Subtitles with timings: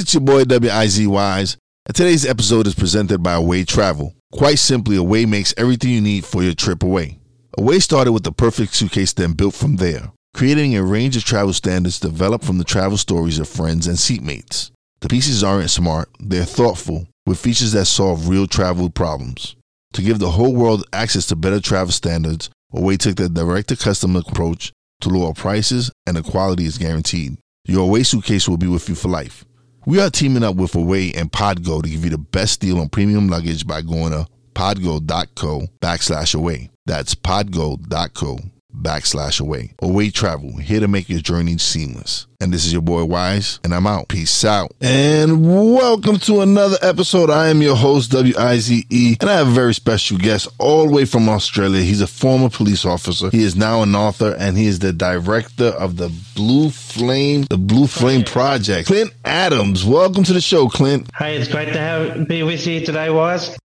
[0.00, 4.14] It's your boy WIZ Wize, and today's episode is presented by Away Travel.
[4.30, 7.18] Quite simply, Away makes everything you need for your trip away.
[7.58, 11.52] Away started with the perfect suitcase, then built from there, creating a range of travel
[11.52, 14.70] standards developed from the travel stories of friends and seatmates.
[15.00, 19.56] The pieces aren't smart, they're thoughtful, with features that solve real travel problems.
[19.94, 23.76] To give the whole world access to better travel standards, Away took the direct to
[23.76, 27.36] customer approach to lower prices and the quality is guaranteed.
[27.64, 29.44] Your Away suitcase will be with you for life.
[29.88, 32.90] We are teaming up with Away and Podgo to give you the best deal on
[32.90, 36.68] premium luggage by going to podgo.co backslash away.
[36.84, 38.38] That's podgo.co
[38.74, 39.74] backslash away.
[39.80, 42.26] Away Travel, here to make your journey seamless.
[42.40, 44.08] And this is your boy Wize, and I'm out.
[44.08, 44.72] Peace out.
[44.80, 47.30] And welcome to another episode.
[47.30, 51.04] I am your host, W-I-Z-E, and I have a very special guest all the way
[51.04, 51.82] from Australia.
[51.82, 53.30] He's a former police officer.
[53.30, 57.58] He is now an author, and he is the director of the Blue Flame, the
[57.58, 58.86] Blue Flame Project.
[58.86, 61.10] Clint Adams, welcome to the show, Clint.
[61.16, 63.58] Hey, it's great to have, be with you today, Wize.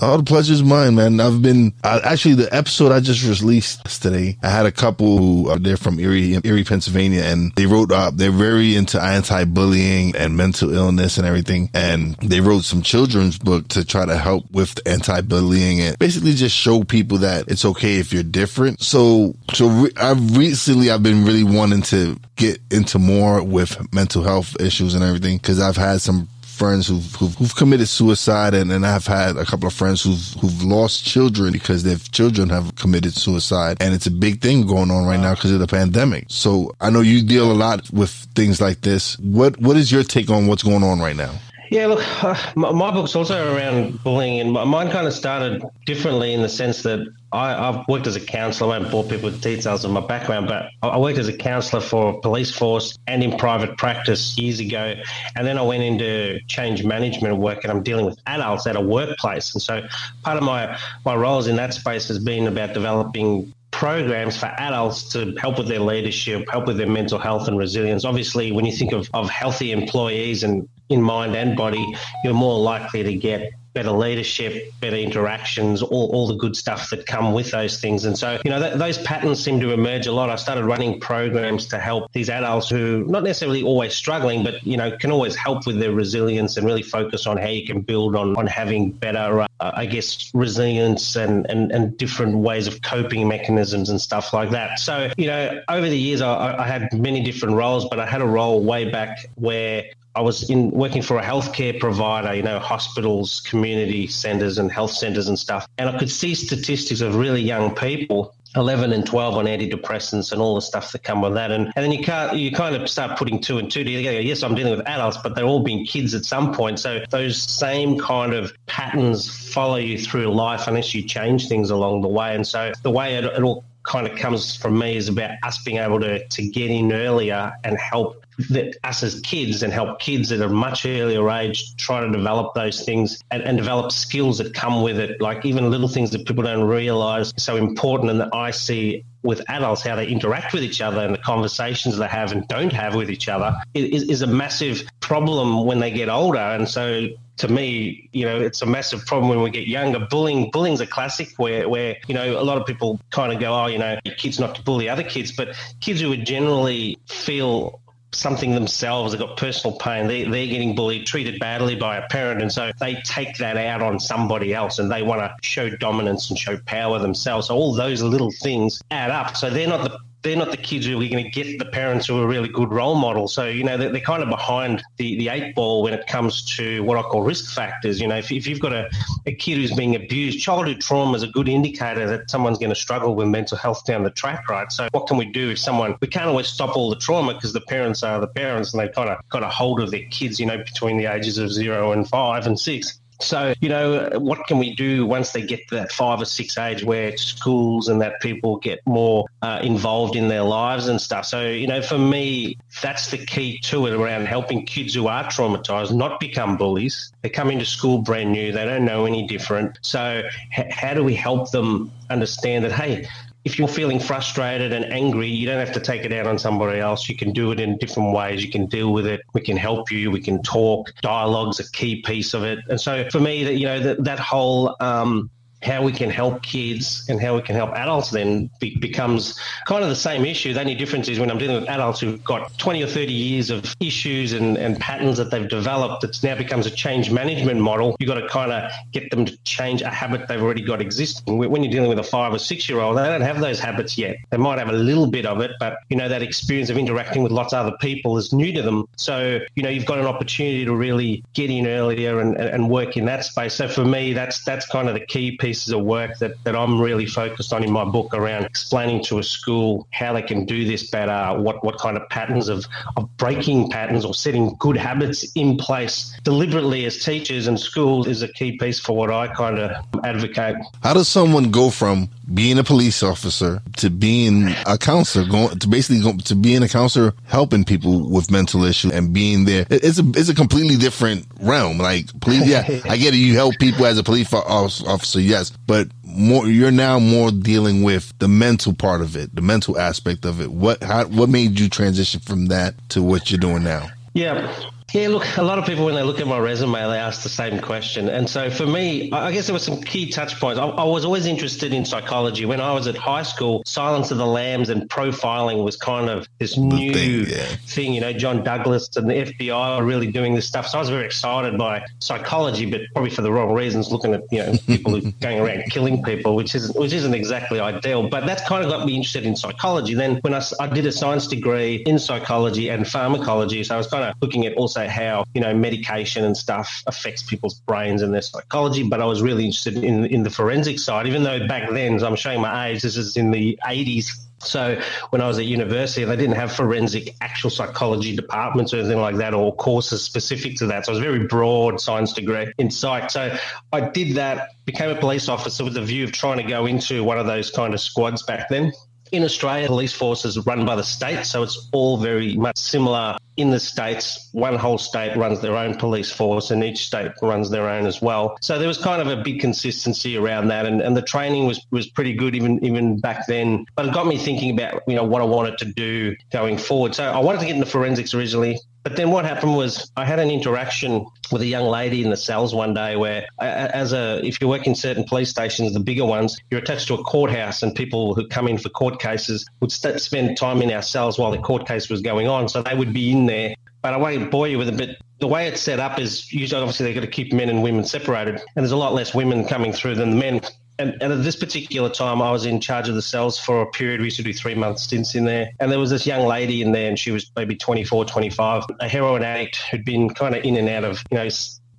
[0.00, 1.18] All the pleasure's mine, man.
[1.18, 4.38] I've been actually the episode I just released yesterday.
[4.40, 8.16] I had a couple who are they're from Erie, Erie, Pennsylvania, and they wrote up.
[8.16, 11.70] They're very into anti-bullying and mental illness and everything.
[11.74, 16.54] And they wrote some children's book to try to help with anti-bullying and basically just
[16.54, 18.80] show people that it's okay if you're different.
[18.82, 24.22] So, so re- I've recently I've been really wanting to get into more with mental
[24.22, 26.28] health issues and everything because I've had some
[26.60, 30.42] friends who've, who've, who've committed suicide and, and I've had a couple of friends who've,
[30.42, 33.78] who've lost children because their children have committed suicide.
[33.80, 36.26] And it's a big thing going on right now because of the pandemic.
[36.28, 39.18] So I know you deal a lot with things like this.
[39.20, 41.32] What, what is your take on what's going on right now?
[41.70, 46.34] Yeah, look, uh, my, my, book's also around bullying, and mine kind of started differently
[46.34, 46.98] in the sense that
[47.32, 48.74] I, have worked as a counsellor.
[48.74, 51.80] I won't bore people with details of my background, but I worked as a counsellor
[51.80, 54.94] for a police force and in private practice years ago.
[55.36, 58.80] And then I went into change management work, and I'm dealing with adults at a
[58.80, 59.54] workplace.
[59.54, 59.82] And so
[60.22, 65.08] part of my, my roles in that space has been about developing programs for adults
[65.10, 68.04] to help with their leadership, help with their mental health and resilience.
[68.04, 72.58] Obviously, when you think of, of healthy employees and in mind and body, you're more
[72.58, 77.50] likely to get better leadership, better interactions, all, all the good stuff that come with
[77.50, 78.04] those things.
[78.04, 80.30] And so, you know, th- those patterns seem to emerge a lot.
[80.30, 84.76] I started running programs to help these adults who not necessarily always struggling, but, you
[84.76, 88.16] know, can always help with their resilience and really focus on how you can build
[88.16, 93.28] on, on having better, uh, I guess, resilience and, and, and different ways of coping
[93.28, 94.78] mechanisms and stuff like that.
[94.78, 98.20] So, you know, over the years, I, I had many different roles, but I had
[98.20, 99.84] a role way back where
[100.14, 104.92] I was in working for a healthcare provider, you know, hospitals, community centres, and health
[104.92, 105.66] centres and stuff.
[105.78, 110.40] And I could see statistics of really young people 11 and 12 on antidepressants and
[110.40, 111.52] all the stuff that come with that.
[111.52, 114.20] And, and then you can't, you kind of start putting two and two together.
[114.20, 116.80] Yes, I'm dealing with adults, but they're all being kids at some point.
[116.80, 122.02] So those same kind of patterns follow you through life unless you change things along
[122.02, 122.34] the way.
[122.34, 125.62] And so the way it, it all kind of comes from me is about us
[125.62, 130.00] being able to, to get in earlier and help that us as kids and help
[130.00, 134.38] kids at a much earlier age try to develop those things and, and develop skills
[134.38, 138.10] that come with it, like even little things that people don't realize are so important
[138.10, 141.98] and that I see with adults, how they interact with each other and the conversations
[141.98, 145.90] they have and don't have with each other is, is a massive problem when they
[145.90, 146.38] get older.
[146.38, 147.08] And so
[147.40, 149.98] to me, you know, it's a massive problem when we get younger.
[149.98, 153.52] Bullying, bullying's a classic where, where you know, a lot of people kind of go,
[153.52, 157.80] oh, you know, kids not to bully other kids, but kids who would generally feel
[158.12, 162.42] something themselves, they've got personal pain, they, they're getting bullied, treated badly by a parent.
[162.42, 166.30] And so they take that out on somebody else and they want to show dominance
[166.30, 167.48] and show power themselves.
[167.48, 169.36] So all those little things add up.
[169.36, 172.06] So they're not the they're not the kids who are going to get the parents
[172.06, 173.32] who are really good role models.
[173.32, 176.56] So, you know, they're, they're, kind of behind the, the eight ball when it comes
[176.56, 178.00] to what I call risk factors.
[178.00, 178.90] You know, if, if you've got a,
[179.26, 182.76] a kid who's being abused, childhood trauma is a good indicator that someone's going to
[182.76, 184.70] struggle with mental health down the track, right?
[184.72, 187.52] So, what can we do if someone, we can't always stop all the trauma because
[187.52, 190.40] the parents are the parents and they've kind of got a hold of their kids,
[190.40, 194.46] you know, between the ages of zero and five and six So, you know, what
[194.46, 198.00] can we do once they get to that five or six age where schools and
[198.00, 201.26] that people get more uh, involved in their lives and stuff?
[201.26, 205.24] So, you know, for me, that's the key to it around helping kids who are
[205.24, 207.12] traumatized not become bullies.
[207.22, 209.78] They come into school brand new, they don't know any different.
[209.82, 210.22] So,
[210.56, 213.06] h- how do we help them understand that, hey,
[213.44, 216.78] if you're feeling frustrated and angry, you don't have to take it out on somebody
[216.78, 217.08] else.
[217.08, 218.44] You can do it in different ways.
[218.44, 219.22] You can deal with it.
[219.32, 220.10] We can help you.
[220.10, 220.92] We can talk.
[221.00, 222.58] Dialogue's a key piece of it.
[222.68, 225.30] And so for me, that you know that that whole um,
[225.62, 229.82] how we can help kids and how we can help adults then be, becomes kind
[229.82, 230.54] of the same issue.
[230.54, 233.50] The only difference is when I'm dealing with adults who've got 20 or 30 years
[233.50, 237.96] of issues and, and patterns that they've developed, it now becomes a change management model.
[238.00, 241.36] You've got to kind of get them to change a habit they've already got existing.
[241.36, 243.98] When you're dealing with a five or six year old, they don't have those habits
[243.98, 244.16] yet.
[244.30, 247.22] They might have a little bit of it, but you know, that experience of interacting
[247.22, 248.88] with lots of other people is new to them.
[248.96, 252.96] So, you know, you've got an opportunity to really get in earlier and, and work
[252.96, 253.54] in that space.
[253.54, 256.54] So for me, that's, that's kind of the key piece pieces of work that, that
[256.54, 260.44] I'm really focused on in my book around explaining to a school how they can
[260.44, 262.64] do this better, what, what kind of patterns of,
[262.96, 268.22] of breaking patterns or setting good habits in place deliberately as teachers and schools is
[268.22, 269.72] a key piece for what I kind of
[270.04, 270.54] advocate.
[270.84, 275.68] How does someone go from being a police officer to being a counselor, going to
[275.68, 279.66] basically go, to being a counselor, helping people with mental issues and being there?
[279.68, 281.78] It's a it's a completely different realm.
[281.78, 283.18] Like police, yeah, I get it.
[283.18, 288.12] You help people as a police officer, yes, but more you're now more dealing with
[288.18, 290.52] the mental part of it, the mental aspect of it.
[290.52, 293.88] What how what made you transition from that to what you're doing now?
[294.12, 294.52] Yeah.
[294.92, 297.28] Yeah, look, a lot of people, when they look at my resume, they ask the
[297.28, 298.08] same question.
[298.08, 300.58] And so for me, I guess there were some key touch points.
[300.58, 302.44] I, I, was always interested in psychology.
[302.44, 306.26] When I was at high school, Silence of the Lambs and profiling was kind of
[306.38, 307.44] this new thing, yeah.
[307.66, 307.94] thing.
[307.94, 310.66] You know, John Douglas and the FBI are really doing this stuff.
[310.66, 314.22] So I was very excited by psychology, but probably for the wrong reasons, looking at,
[314.32, 318.08] you know, people who going around killing people, which isn't, which isn't exactly ideal.
[318.08, 319.94] But that's kind of got me interested in psychology.
[319.94, 323.86] Then when I, I did a science degree in psychology and pharmacology, so I was
[323.86, 328.12] kind of looking at also how you know medication and stuff affects people's brains and
[328.14, 328.82] their psychology.
[328.82, 332.16] But I was really interested in in the forensic side, even though back then, I'm
[332.16, 332.82] showing my age.
[332.82, 334.10] This is in the 80s.
[334.42, 334.80] So
[335.10, 339.16] when I was at university, they didn't have forensic actual psychology departments or anything like
[339.16, 340.86] that, or courses specific to that.
[340.86, 343.10] So it was a very broad science degree in psych.
[343.10, 343.36] So
[343.72, 347.04] I did that, became a police officer with the view of trying to go into
[347.04, 348.72] one of those kind of squads back then.
[349.12, 353.16] In Australia, police force is run by the state, so it's all very much similar
[353.36, 354.28] in the states.
[354.32, 358.00] One whole state runs their own police force, and each state runs their own as
[358.00, 358.36] well.
[358.40, 361.66] So there was kind of a big consistency around that, and, and the training was
[361.70, 363.66] was pretty good even even back then.
[363.74, 366.94] But it got me thinking about you know what I wanted to do going forward.
[366.94, 368.58] So I wanted to get into forensics originally.
[368.82, 372.16] But then what happened was I had an interaction with a young lady in the
[372.16, 376.04] cells one day where, as a, if you work in certain police stations, the bigger
[376.04, 379.70] ones, you're attached to a courthouse and people who come in for court cases would
[379.70, 382.48] st- spend time in our cells while the court case was going on.
[382.48, 383.54] So they would be in there.
[383.82, 386.60] But I won't bore you with it, but the way it's set up is usually
[386.60, 388.34] obviously they've got to keep men and women separated.
[388.34, 390.40] And there's a lot less women coming through than the men.
[390.80, 393.66] And, and, at this particular time, I was in charge of the cells for a
[393.66, 394.00] period.
[394.00, 395.50] We used to do three month stints in there.
[395.60, 398.88] And there was this young lady in there, and she was maybe 24, 25, a
[398.88, 401.28] heroin addict who'd been kind of in and out of, you know,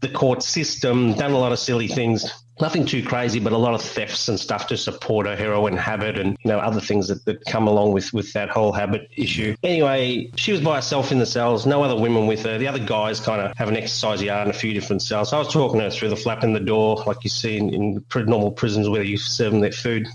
[0.02, 2.32] the court system, done a lot of silly things
[2.62, 6.18] nothing too crazy, but a lot of thefts and stuff to support a heroin habit
[6.18, 9.56] and you know other things that, that come along with with that whole habit issue.
[9.64, 12.58] Anyway, she was by herself in the cells, no other women with her.
[12.58, 15.30] The other guys kind of have an exercise yard in a few different cells.
[15.30, 17.58] So I was talking to her through the flap in the door, like you see
[17.58, 20.08] in, in normal prisons where you serve them their food.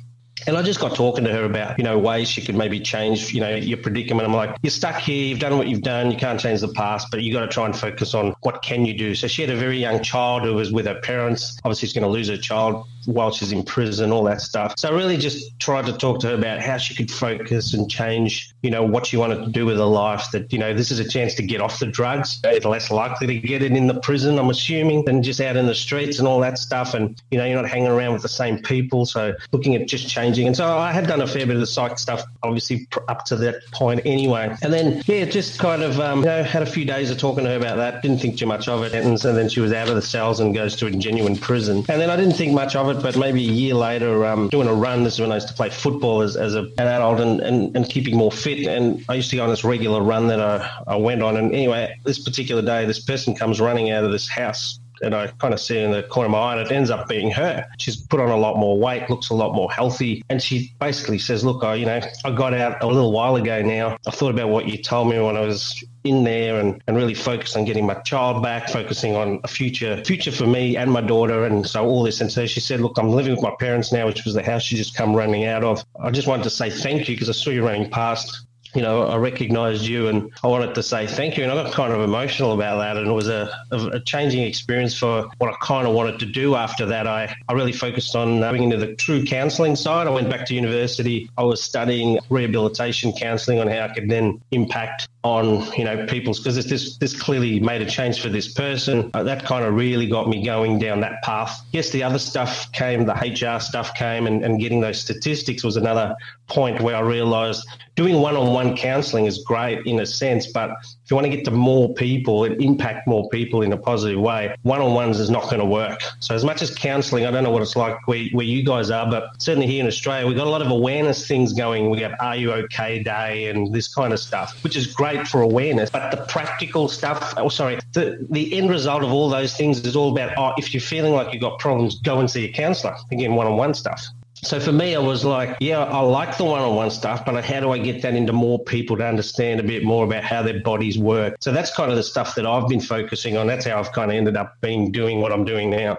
[0.47, 3.33] And I just got talking to her about, you know, ways she could maybe change,
[3.33, 4.29] you know, your predicament.
[4.29, 5.25] I'm like, you're stuck here.
[5.25, 6.11] You've done what you've done.
[6.11, 8.85] You can't change the past, but you got to try and focus on what can
[8.85, 9.15] you do.
[9.15, 11.59] So she had a very young child who was with her parents.
[11.65, 14.75] Obviously, she's going to lose her child while she's in prison, all that stuff.
[14.79, 17.91] So I really just tried to talk to her about how she could focus and
[17.91, 20.31] change, you know, what she wanted to do with her life.
[20.33, 22.41] That, you know, this is a chance to get off the drugs.
[22.45, 25.67] It's less likely to get it in the prison, I'm assuming, than just out in
[25.67, 26.95] the streets and all that stuff.
[26.95, 29.07] And, you know, you're not hanging around with the same people.
[29.07, 30.47] So looking at just changing.
[30.47, 33.37] And so I had done a fair bit of the psych stuff, obviously, up to
[33.37, 34.55] that point anyway.
[34.63, 37.45] And then, yeah, just kind of, um, you know, had a few days of talking
[37.45, 38.03] to her about that.
[38.03, 38.95] Didn't think too much of it.
[38.95, 41.79] And so then she was out of the cells and goes to a genuine prison.
[41.89, 44.69] And then I didn't think much of it but maybe a year later, um, doing
[44.69, 45.05] a run.
[45.05, 47.77] This is when I used to play football as, as a, an adult and, and,
[47.77, 48.67] and keeping more fit.
[48.67, 51.37] And I used to go on this regular run that I, I went on.
[51.37, 55.29] And anyway, this particular day, this person comes running out of this house and I
[55.39, 57.67] kind of see in the corner of my eye, and it ends up being her.
[57.79, 61.19] She's put on a lot more weight, looks a lot more healthy, and she basically
[61.19, 63.63] says, "Look, I, you know, I got out a little while ago.
[63.63, 66.97] Now I thought about what you told me when I was in there and, and
[66.97, 70.91] really focused on getting my child back, focusing on a future future for me and
[70.91, 72.21] my daughter, and so all this.
[72.21, 74.63] And so she said, "Look, I'm living with my parents now, which was the house
[74.63, 75.85] she just come running out of.
[76.01, 78.47] I just wanted to say thank you because I saw you running past."
[78.77, 81.45] You know, I recognized you and I wanted to say thank you.
[81.45, 82.99] And I got kind of emotional about that.
[82.99, 86.57] And it was a, a changing experience for what I kind of wanted to do
[86.57, 87.07] after that.
[87.07, 90.07] I, I really focused on going into the true counseling side.
[90.07, 91.31] I went back to university.
[91.39, 96.39] I was studying rehabilitation counseling on how I could then impact on you know people's
[96.39, 99.11] because this this clearly made a change for this person.
[99.13, 101.61] Uh, that kind of really got me going down that path.
[101.73, 105.77] Yes, the other stuff came, the HR stuff came, and, and getting those statistics was
[105.77, 106.15] another
[106.47, 111.17] point where I realised doing one-on-one counselling is great in a sense, but if you
[111.17, 115.19] want to get to more people and impact more people in a positive way, one-on-ones
[115.19, 116.01] is not going to work.
[116.21, 118.91] So as much as counselling, I don't know what it's like where, where you guys
[118.91, 121.91] are, but certainly here in Australia, we've got a lot of awareness things going.
[121.91, 125.41] We have Are You OK Day and this kind of stuff, which is great for
[125.41, 129.81] awareness, but the practical stuff, oh, sorry, the, the end result of all those things
[129.87, 132.53] is all about, oh, if you're feeling like you've got problems, go and see a
[132.53, 132.95] counsellor.
[133.11, 134.07] Again, one on one stuff.
[134.47, 137.45] So for me, I was like, yeah, I like the one on one stuff, but
[137.45, 140.43] how do I get that into more people to understand a bit more about how
[140.43, 141.35] their bodies work?
[141.41, 143.49] So that's kind of the stuff that I've been focusing on.
[143.49, 145.99] That's how I've kind of ended up being doing what I'm doing now.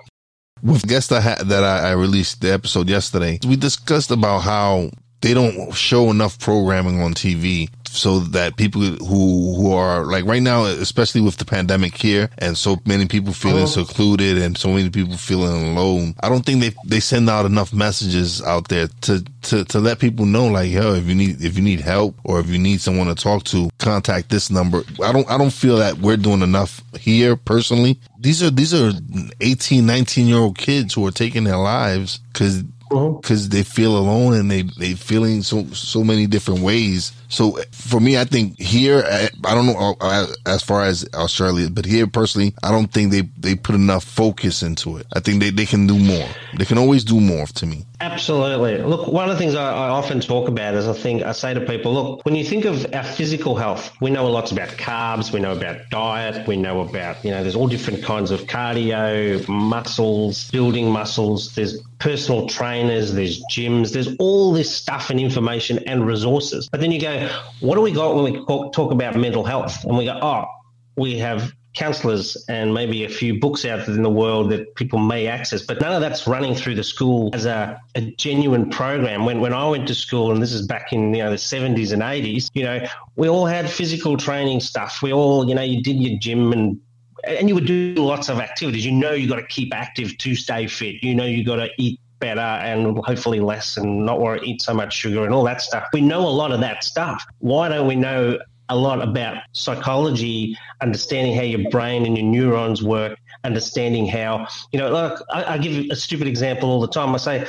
[0.64, 5.34] With the guest I that I released the episode yesterday, we discussed about how they
[5.34, 10.66] don't show enough programming on TV so that people who who are like right now,
[10.66, 13.68] especially with the pandemic here, and so many people feeling oh.
[13.68, 16.14] secluded and so many people feeling alone.
[16.22, 20.00] I don't think they they send out enough messages out there to to to let
[20.00, 22.82] people know like, yo, if you need if you need help or if you need
[22.82, 24.84] someone to talk to, contact this number.
[25.04, 28.00] I don't I don't feel that we're doing enough here personally.
[28.20, 28.92] These are these are
[29.42, 34.34] 18, 19 year old kids who are taking their lives because because they feel alone
[34.34, 37.12] and they they feeling so so many different ways.
[37.30, 39.96] So for me, I think here, I don't know
[40.46, 44.64] as far as Australia, but here personally, I don't think they they put enough focus
[44.64, 45.08] into it.
[45.14, 46.28] I think they they can do more.
[46.58, 47.86] They can always do more to me.
[48.00, 48.78] Absolutely.
[48.78, 51.56] Look, one of the things I, I, often talk about is I think I say
[51.56, 54.70] to people, look, when you think of our physical health, we know a lot about
[54.70, 58.42] carbs, we know about diet, we know about, you know, there's all different kinds of
[58.42, 65.80] cardio, muscles, building muscles, there's personal trainers, there's gyms, there's all this stuff and information
[65.88, 66.70] and resources.
[66.70, 67.17] But then you go,
[67.60, 69.84] what do we got when we talk about mental health?
[69.84, 70.46] And we go, oh,
[70.96, 75.28] we have counselors and maybe a few books out in the world that people may
[75.28, 79.26] access, but none of that's running through the school as a, a, genuine program.
[79.26, 81.94] When when I went to school, and this is back in you know the 70s
[81.94, 85.02] and 80s, you know, we all had physical training stuff.
[85.04, 86.82] We all, you know, you did your gym and
[87.24, 88.86] and you would do lots of activities.
[88.86, 91.04] You know, you got to keep active to stay fit.
[91.04, 94.74] You know, you got to eat better and hopefully less and not to eat so
[94.74, 95.86] much sugar and all that stuff.
[95.94, 97.24] We know a lot of that stuff.
[97.40, 102.84] Why don't we know a lot about psychology, understanding how your brain and your neurons
[102.84, 107.14] work, understanding how, you know, like I, I give a stupid example all the time.
[107.14, 107.48] I say,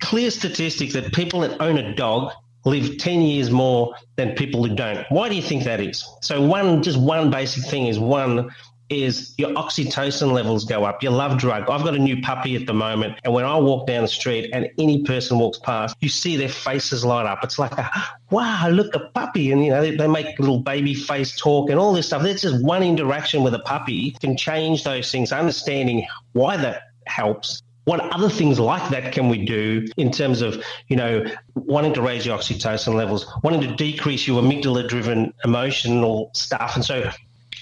[0.00, 2.32] clear statistics that people that own a dog
[2.64, 5.04] live 10 years more than people who don't.
[5.10, 6.06] Why do you think that is?
[6.22, 8.50] So one just one basic thing is one
[8.90, 11.68] is your oxytocin levels go up, your love drug.
[11.68, 14.50] I've got a new puppy at the moment, and when I walk down the street
[14.52, 17.44] and any person walks past, you see their faces light up.
[17.44, 17.90] It's like, a,
[18.30, 19.52] wow, look, a puppy.
[19.52, 22.22] And, you know, they, they make little baby face talk and all this stuff.
[22.22, 27.62] That's just one interaction with a puppy can change those things, understanding why that helps
[27.88, 32.02] what other things like that can we do in terms of you know wanting to
[32.02, 37.10] raise your oxytocin levels wanting to decrease your amygdala driven emotional stuff and so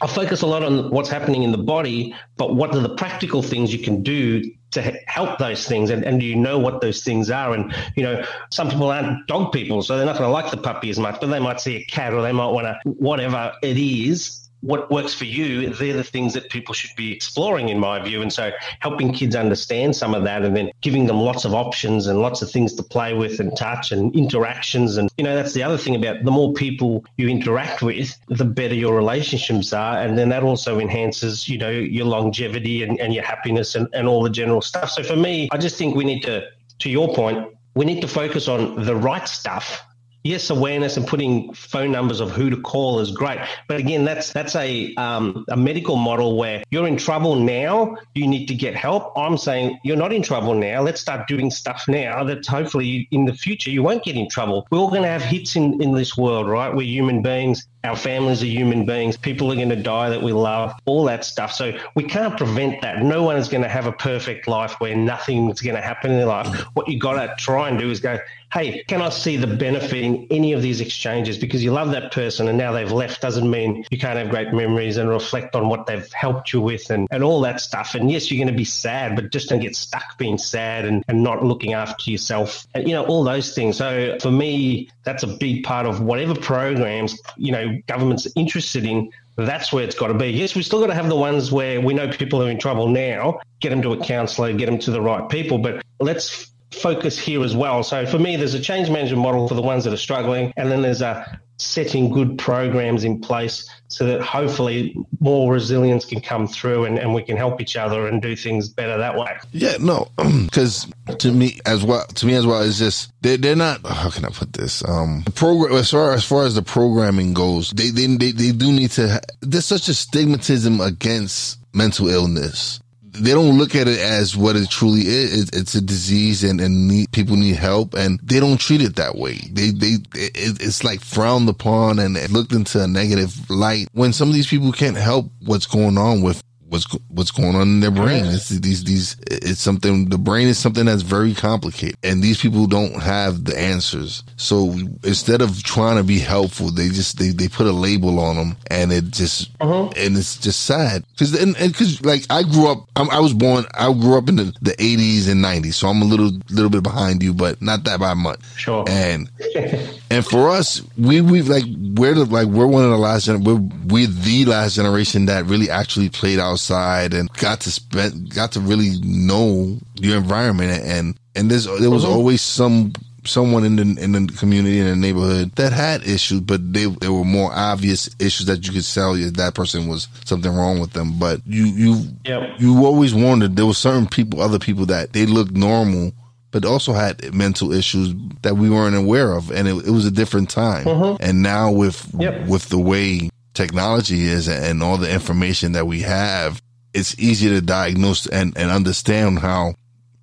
[0.00, 3.42] I focus a lot on what's happening in the body, but what are the practical
[3.42, 5.90] things you can do to help those things?
[5.90, 7.54] And, and do you know what those things are?
[7.54, 10.58] And, you know, some people aren't dog people, so they're not going to like the
[10.58, 13.52] puppy as much, but they might see a cat or they might want to, whatever
[13.62, 17.78] it is, what works for you, they're the things that people should be exploring, in
[17.78, 18.20] my view.
[18.20, 22.08] And so helping kids understand some of that and then giving them lots of options
[22.08, 24.96] and lots of things to play with and touch and interactions.
[24.96, 28.44] And, you know, that's the other thing about the more people you interact with, the
[28.44, 29.98] better your relationships are.
[29.98, 34.08] And then that also enhances, you know, your longevity and, and your happiness and, and
[34.08, 34.90] all the general stuff.
[34.90, 36.44] So for me, I just think we need to,
[36.80, 39.85] to your point, we need to focus on the right stuff
[40.26, 43.38] yes, awareness and putting phone numbers of who to call is great.
[43.68, 48.26] But again, that's that's a um, a medical model where you're in trouble now, you
[48.26, 49.12] need to get help.
[49.16, 50.82] I'm saying you're not in trouble now.
[50.82, 54.66] Let's start doing stuff now that hopefully in the future you won't get in trouble.
[54.70, 56.74] We're all going to have hits in, in this world, right?
[56.74, 59.16] We're human beings Our families are human beings.
[59.16, 61.52] People are going to die that we love, all that stuff.
[61.52, 63.02] So we can't prevent that.
[63.02, 66.16] No one is going to have a perfect life where nothing's going to happen in
[66.16, 66.48] their life.
[66.74, 68.18] What you got to try and do is go,
[68.56, 71.36] hey, can I see the benefit in any of these exchanges?
[71.36, 74.54] Because you love that person and now they've left doesn't mean you can't have great
[74.54, 77.94] memories and reflect on what they've helped you with and, and all that stuff.
[77.94, 81.04] And yes, you're going to be sad, but just don't get stuck being sad and,
[81.06, 83.76] and not looking after yourself and, you know, all those things.
[83.76, 89.12] So for me, that's a big part of whatever programs, you know, government's interested in
[89.36, 90.28] that's where it's got to be.
[90.28, 92.88] Yes, we still got to have the ones where we know people are in trouble
[92.88, 97.18] now, get them to a counsellor, get them to the right people, but let's focus
[97.18, 97.82] here as well.
[97.82, 100.70] So for me, there's a change management model for the ones that are struggling, and
[100.70, 106.46] then there's a setting good programs in place so that hopefully more resilience can come
[106.46, 109.38] through and, and we can help each other and do things better that way.
[109.52, 110.08] Yeah, no,
[110.44, 110.86] because
[111.18, 113.86] to me as well, to me as well, is just they're, they're not.
[113.86, 114.86] How can I put this?
[114.86, 118.72] Um, program as far as far as the programming goes, they they they, they do
[118.72, 119.20] need to.
[119.40, 122.80] There's such a stigmatism against mental illness
[123.20, 125.50] they don't look at it as what it truly is.
[125.52, 129.16] It's a disease and, and need, people need help and they don't treat it that
[129.16, 129.38] way.
[129.50, 134.34] They, they, it's like frowned upon and looked into a negative light when some of
[134.34, 138.24] these people can't help what's going on with what's what's going on in their brain.
[138.26, 142.66] It's these these it's something the brain is something that's very complicated and these people
[142.66, 144.24] don't have the answers.
[144.36, 148.36] So instead of trying to be helpful, they just they, they put a label on
[148.36, 149.90] them and it just uh-huh.
[149.96, 153.64] and it's just sad because and because like I grew up I'm, i was born
[153.74, 156.82] I grew up in the, the 80s and 90s so I'm a little little bit
[156.82, 158.40] behind you but not that by much.
[158.56, 158.84] Sure.
[158.88, 159.30] And
[160.10, 163.60] and for us we we like we're the, like we're one of the last we're
[163.86, 168.52] we're the last generation that really actually played out outside and got to spend, got
[168.52, 170.82] to really know your environment.
[170.82, 172.92] And, and there's, there was always some,
[173.24, 177.12] someone in the in the community in the neighborhood that had issues, but they there
[177.12, 180.92] were more obvious issues that you could tell you that person was something wrong with
[180.92, 181.18] them.
[181.18, 182.58] But you you yep.
[182.58, 186.12] you always wondered there were certain people, other people that they looked normal,
[186.52, 190.10] but also had mental issues that we weren't aware of, and it, it was a
[190.10, 190.84] different time.
[190.84, 191.22] Mm-hmm.
[191.22, 192.46] And now with yep.
[192.46, 196.62] with the way technology is and all the information that we have,
[196.94, 199.74] it's easy to diagnose and, and understand how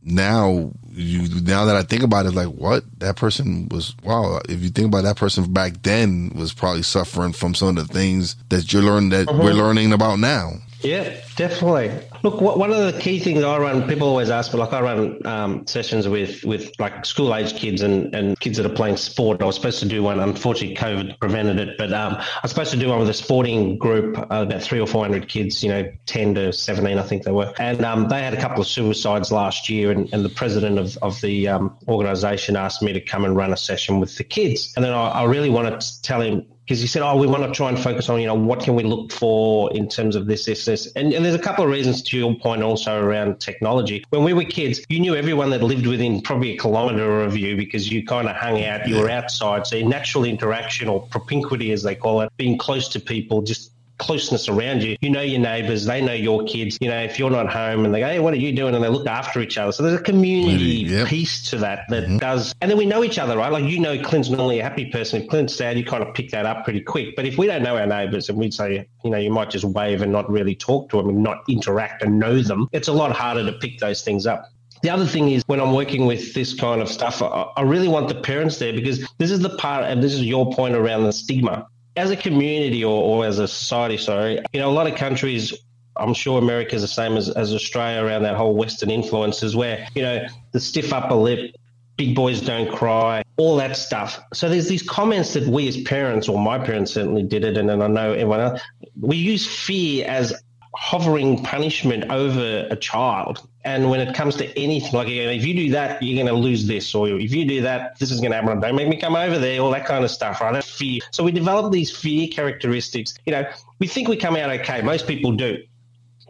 [0.02, 3.96] now you now that I think about it, like what that person was.
[4.04, 7.88] Wow, if you think about that person back then, was probably suffering from some of
[7.88, 9.44] the things that you're learning that mm-hmm.
[9.44, 10.54] we're learning about now.
[10.82, 11.92] Yeah, definitely.
[12.24, 15.28] Look, one of the key things I run, people always ask me, like I run
[15.28, 19.42] um, sessions with with like school age kids and, and kids that are playing sport.
[19.42, 22.72] I was supposed to do one, unfortunately, COVID prevented it, but um, I was supposed
[22.72, 25.68] to do one with a sporting group, uh, about three or four hundred kids, you
[25.68, 28.68] know, ten to seventeen, I think they were, and um, they had a couple of
[28.68, 33.02] suicides last year, and, and the president of of the um, organisation asked me to
[33.02, 36.02] come and run a session with the kids, and then I, I really wanted to
[36.04, 38.36] tell him because he said, "Oh, we want to try and focus on, you know,
[38.36, 41.40] what can we look for in terms of this, this, this." And, and, there's a
[41.40, 44.06] couple of reasons to your point also around technology.
[44.10, 47.58] When we were kids, you knew everyone that lived within probably a kilometre of you
[47.58, 49.68] because you kind of hung out, you were outside.
[49.68, 54.50] So natural interaction or propinquity, as they call it, being close to people, just closeness
[54.50, 54.98] around you.
[55.02, 56.78] You know your neighbours, they know your kids.
[56.82, 58.76] You know, if you're not home and they go, hey, what are you doing?
[58.76, 59.72] And they look after each other.
[59.72, 61.08] So there's a community yep.
[61.08, 62.18] piece to that that mm-hmm.
[62.18, 62.54] does.
[62.62, 63.52] And then we know each other, right?
[63.52, 65.22] Like, you know, Clint's normally a happy person.
[65.22, 67.16] If Clint's sad, you kind of pick that up pretty quick.
[67.16, 69.66] But if we don't know our neighbours and we'd say, you know, you might just
[69.66, 72.94] wave and not really talk to them and not interact and know them, it's a
[72.94, 74.50] lot harder to pick those things up.
[74.82, 77.88] The other thing is when I'm working with this kind of stuff, I, I, really
[77.88, 81.04] want the parents there because this is the part, and this is your point around
[81.04, 84.88] the stigma as a community or, or as a society, sorry, you know, a lot
[84.88, 85.54] of countries
[85.96, 89.56] I'm sure America is the same as, as Australia around that whole Western influence, influences
[89.56, 91.56] where, you know, the stiff upper lip,
[91.98, 94.20] big boys don't cry, all that stuff.
[94.34, 97.70] So there's these comments that we as parents, or my parents certainly did it, and
[97.70, 98.62] then I know everyone else,
[99.00, 100.34] we use fear as
[100.76, 103.48] hovering punishment over a child.
[103.66, 106.68] And when it comes to anything, like if you do that, you're going to lose
[106.68, 108.60] this, or if you do that, this is going to happen.
[108.60, 110.52] Don't make me come over there, all that kind of stuff, right?
[110.52, 111.00] That fear.
[111.12, 113.14] So we develop these fear characteristics.
[113.26, 113.50] You know,
[113.80, 114.82] we think we come out okay.
[114.82, 115.64] Most people do.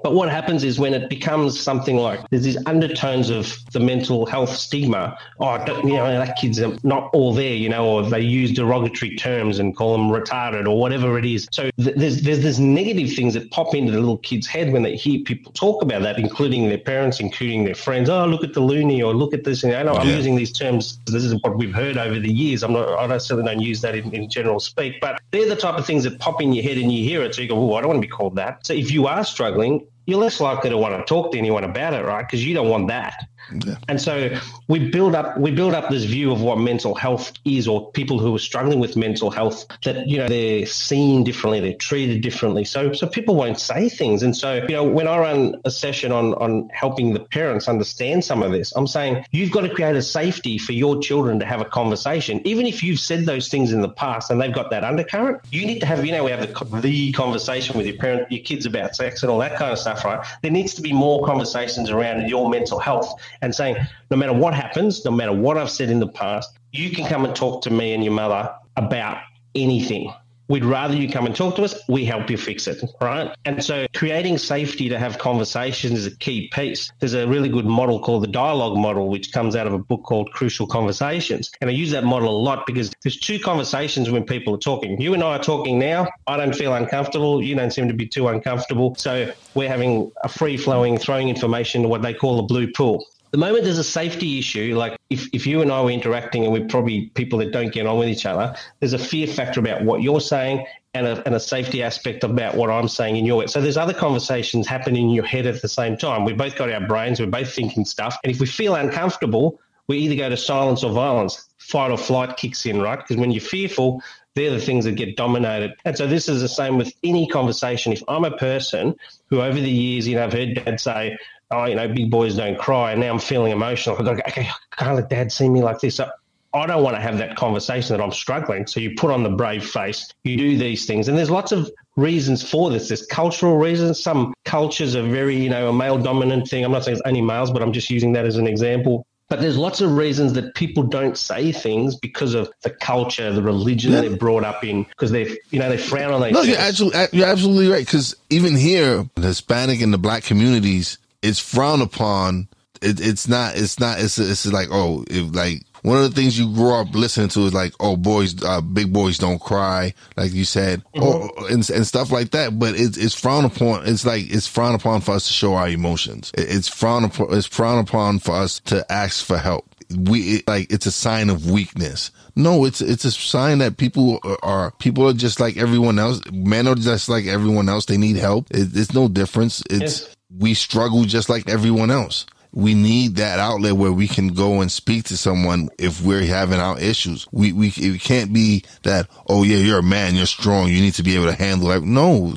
[0.04, 4.26] But what happens is when it becomes something like there's these undertones of the mental
[4.26, 5.18] health stigma.
[5.40, 9.60] Oh, you know, that kid's not all there, you know, or they use derogatory terms
[9.60, 11.48] and call them retarded or whatever it is.
[11.52, 14.84] So th- there's there's there's negative things that pop into the little kid's head when
[14.84, 18.10] they hear people talk about that, including their parents, including their friends.
[18.10, 19.64] Oh, look at the loony, or look at this.
[19.64, 21.00] And I know I'm using these terms.
[21.06, 22.64] This is what we've heard over the years.
[22.64, 22.90] I'm not.
[23.00, 25.86] I don't, certainly don't use that in, in general speak, but they're the type of
[25.86, 27.36] things that pop in your head and you hear it.
[27.36, 28.66] So you go, oh, I don't want to be called that.
[28.66, 31.94] So if you are struggling, you're less likely to want to talk to anyone about
[31.94, 32.26] it, right?
[32.26, 33.26] Because you don't want that.
[33.52, 33.76] Yeah.
[33.88, 34.36] And so
[34.68, 38.20] we build up we build up this view of what mental health is, or people
[38.20, 42.64] who are struggling with mental health that you know they're seen differently, they're treated differently.
[42.64, 44.24] So so people won't say things.
[44.24, 48.24] And so you know when I run a session on on helping the parents understand
[48.24, 51.46] some of this, I'm saying you've got to create a safety for your children to
[51.46, 54.70] have a conversation, even if you've said those things in the past and they've got
[54.72, 55.42] that undercurrent.
[55.52, 58.44] You need to have you know we have the, the conversation with your parent, your
[58.44, 60.26] kids about sex and all that kind of stuff, right?
[60.42, 63.76] There needs to be more conversations around your mental health and saying,
[64.10, 67.26] no matter what happens, no matter what I've said in the past, you can come
[67.26, 69.22] and talk to me and your mother about
[69.54, 70.12] anything.
[70.50, 71.80] We'd rather you come and talk to us.
[71.88, 73.34] We help you fix it, right?
[73.46, 76.92] And so creating safety to have conversations is a key piece.
[77.00, 80.04] There's a really good model called the dialogue model, which comes out of a book
[80.04, 81.52] called Crucial Conversations.
[81.62, 85.00] And I use that model a lot because there's two conversations when people are talking.
[85.00, 86.08] You and I are talking now.
[86.28, 87.42] I don't feel uncomfortable.
[87.42, 88.96] You don't seem to be too uncomfortable.
[88.96, 93.06] So we're having a free flowing, throwing information to what they call a blue pool
[93.34, 96.54] the moment there's a safety issue, like if, if you and I were interacting and
[96.54, 99.84] we're probably people that don't get on with each other, there's a fear factor about
[99.84, 103.48] what you're saying and a, and a safety aspect about what I'm saying in your.
[103.48, 106.26] So there's other conversations happening in your head at the same time.
[106.26, 108.16] We both got our brains, we're both thinking stuff.
[108.24, 111.50] And if we feel uncomfortable, we either go to silence or violence.
[111.58, 113.00] Fight or flight kicks in, right?
[113.00, 114.00] Because when you're fearful,
[114.36, 115.74] they're the things that get dominated.
[115.86, 117.94] And so this is the same with any conversation.
[117.94, 118.96] If I'm a person
[119.32, 121.18] who over the years, you know, I've heard dad say,
[121.54, 122.92] oh, you know, big boys don't cry.
[122.92, 123.96] And now I'm feeling emotional.
[123.96, 125.96] To go, okay, I can't let dad see me like this.
[125.96, 126.10] So
[126.54, 128.68] I don't want to have that conversation that I'm struggling.
[128.68, 131.08] So you put on the brave face, you do these things.
[131.08, 132.90] And there's lots of reasons for this.
[132.90, 134.02] There's cultural reasons.
[134.02, 136.64] Some cultures are very, you know, a male dominant thing.
[136.64, 139.06] I'm not saying it's only males, but I'm just using that as an example.
[139.30, 143.42] But there's lots of reasons that people don't say things because of the culture, the
[143.42, 144.02] religion yeah.
[144.02, 146.34] they're brought up in, because they, you know, they frown on those.
[146.34, 147.84] No, you're absolutely, you're absolutely right.
[147.84, 152.50] Because even here, the Hispanic and the Black communities, it's frowned upon.
[152.82, 153.56] It, it's not.
[153.58, 154.00] It's not.
[154.00, 157.42] It's it's like oh, if like one of the things you grow up listening to
[157.42, 161.04] is like, oh, boys, uh, big boys don't cry, like you said, mm-hmm.
[161.04, 162.58] or, and, and stuff like that.
[162.58, 163.86] But it's, it's frowned upon.
[163.86, 166.32] It's like, it's frowned upon for us to show our emotions.
[166.36, 169.70] It's frowned upon, it's frowned upon for us to ask for help.
[169.94, 172.12] We, it, like, it's a sign of weakness.
[172.38, 176.22] No, it's, it's a sign that people are, people are just like everyone else.
[176.32, 177.86] Men are just like everyone else.
[177.86, 178.50] They need help.
[178.52, 179.62] It, it's no difference.
[179.70, 180.16] It's, yes.
[180.38, 184.72] We struggle just like everyone else we need that outlet where we can go and
[184.72, 187.28] speak to someone if we're having our issues.
[187.32, 190.94] We, we, it can't be that, oh yeah, you're a man, you're strong, you need
[190.96, 191.84] to be able to handle it.
[191.84, 192.36] No,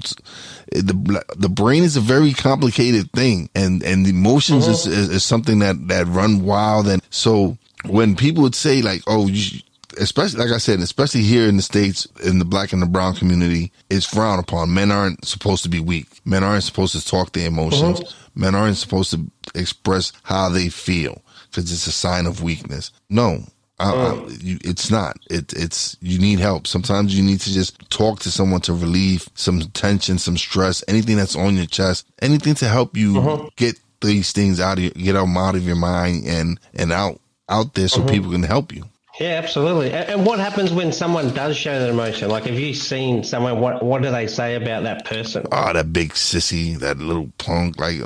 [0.72, 4.96] the, the brain is a very complicated thing and, and emotions is, uh-huh.
[4.96, 6.88] is, is, something that, that run wild.
[6.88, 9.60] And so when people would say like, oh, you,
[9.98, 13.14] especially like I said, especially here in the states, in the black and the brown
[13.14, 14.74] community, it's frowned upon.
[14.74, 16.06] Men aren't supposed to be weak.
[16.24, 18.00] Men aren't supposed to talk their emotions.
[18.00, 18.12] Uh-huh.
[18.34, 22.92] Men aren't supposed to express how they feel because it's a sign of weakness.
[23.08, 23.44] No,
[23.78, 24.28] I, I, oh.
[24.40, 25.18] you, it's not.
[25.30, 26.66] It, it's you need help.
[26.66, 31.16] Sometimes you need to just talk to someone to relieve some tension, some stress, anything
[31.16, 33.50] that's on your chest, anything to help you uh-huh.
[33.56, 37.20] get these things out of your, get them out of your mind and and out
[37.48, 38.10] out there so uh-huh.
[38.10, 38.84] people can help you.
[39.18, 39.92] Yeah, absolutely.
[39.92, 42.28] And what happens when someone does show that emotion?
[42.28, 43.60] Like, have you seen someone?
[43.60, 45.46] What What do they say about that person?
[45.50, 47.78] Oh, that big sissy, that little punk.
[47.78, 47.96] Like,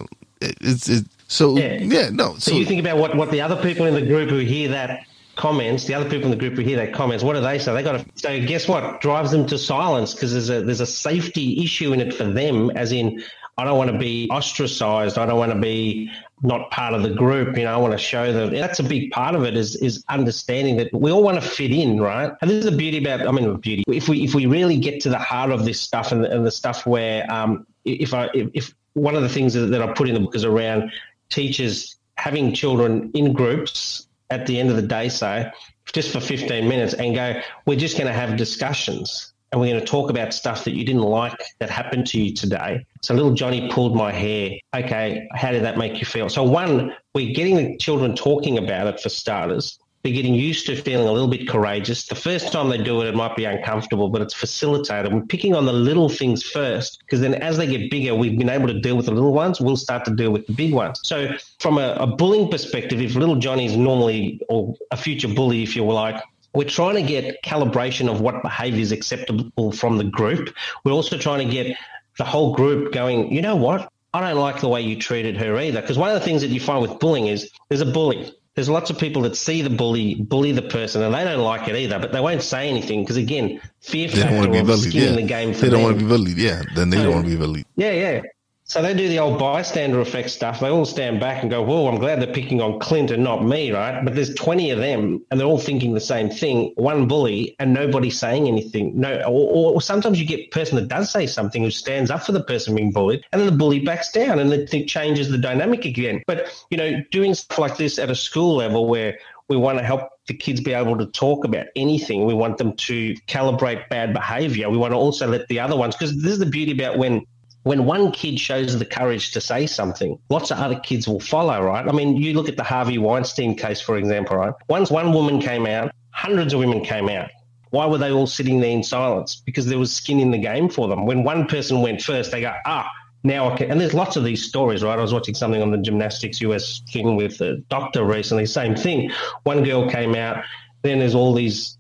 [0.41, 1.79] it's it, so yeah.
[1.81, 2.35] yeah no.
[2.35, 4.69] So, so, you think about what what the other people in the group who hear
[4.69, 7.59] that comments, the other people in the group who hear that comments, what do they
[7.59, 7.73] say?
[7.73, 8.07] They got to.
[8.15, 12.01] So guess what drives them to silence because there's a there's a safety issue in
[12.01, 13.25] it for them, as in
[13.59, 15.19] I don't want to be ostracized.
[15.19, 16.11] I don't want to be
[16.43, 17.57] not part of the group.
[17.57, 18.53] You know, I want to show them.
[18.53, 21.71] That's a big part of it is is understanding that we all want to fit
[21.71, 22.33] in, right?
[22.41, 23.27] And this is the beauty about.
[23.27, 23.85] I mean, beauty.
[23.89, 26.51] If we if we really get to the heart of this stuff and, and the
[26.51, 30.15] stuff where um, if I if, if one of the things that I put in
[30.15, 30.91] the book is around
[31.29, 35.51] teachers having children in groups at the end of the day, say,
[35.93, 39.81] just for 15 minutes and go, we're just going to have discussions and we're going
[39.81, 42.85] to talk about stuff that you didn't like that happened to you today.
[43.03, 44.53] So little Johnny pulled my hair.
[44.75, 46.29] Okay, how did that make you feel?
[46.29, 49.79] So one, we're getting the children talking about it for starters.
[50.03, 52.07] They're getting used to feeling a little bit courageous.
[52.07, 55.13] The first time they do it, it might be uncomfortable, but it's facilitated.
[55.13, 58.49] We're picking on the little things first, because then as they get bigger, we've been
[58.49, 59.61] able to deal with the little ones.
[59.61, 61.01] We'll start to deal with the big ones.
[61.05, 65.77] So, from a, a bullying perspective, if little Johnny's normally, or a future bully, if
[65.77, 66.23] you like,
[66.55, 70.55] we're trying to get calibration of what behavior is acceptable from the group.
[70.85, 71.77] We're also trying to get
[72.19, 73.91] the whole group going, you know what?
[74.13, 75.81] I don't like the way you treated her either.
[75.81, 78.69] Because one of the things that you find with bullying is there's a bully there's
[78.69, 81.77] lots of people that see the bully bully the person and they don't like it
[81.77, 84.67] either, but they won't say anything because again, fear they factor don't want to be
[84.67, 84.95] bullied.
[84.95, 85.13] Yeah.
[85.13, 85.53] the game.
[85.53, 86.37] they don't want to be bullied.
[86.37, 87.67] Yeah, then they so, don't want to be bullied.
[87.77, 88.23] Yeah, yeah.
[88.71, 90.61] So they do the old bystander effect stuff.
[90.61, 93.45] They all stand back and go, "Whoa, I'm glad they're picking on Clint and not
[93.45, 96.73] me, right?" But there's 20 of them, and they're all thinking the same thing.
[96.77, 98.93] One bully, and nobody saying anything.
[98.95, 102.31] No, or, or sometimes you get person that does say something who stands up for
[102.31, 105.39] the person being bullied, and then the bully backs down, and it, it changes the
[105.39, 106.23] dynamic again.
[106.29, 109.85] But you know, doing stuff like this at a school level where we want to
[109.85, 112.25] help the kids be able to talk about anything.
[112.25, 114.71] We want them to calibrate bad behavior.
[114.71, 117.27] We want to also let the other ones, because this is the beauty about when
[117.63, 121.63] when one kid shows the courage to say something, lots of other kids will follow,
[121.63, 121.87] right?
[121.87, 124.55] I mean, you look at the Harvey Weinstein case, for example, right?
[124.69, 127.31] Once one woman came out, hundreds of women came out.
[127.71, 129.43] Why were they all sitting there in silence?
[129.45, 131.07] Because there was skin in the game for them.
[131.07, 132.91] When one person went first, they go, ah,
[133.23, 133.71] now I can.
[133.71, 134.99] And there's lots of these stories, right?
[134.99, 139.11] I was watching something on the Gymnastics US thing with a doctor recently, same thing.
[139.45, 140.43] One girl came out,
[140.83, 141.77] then there's all these,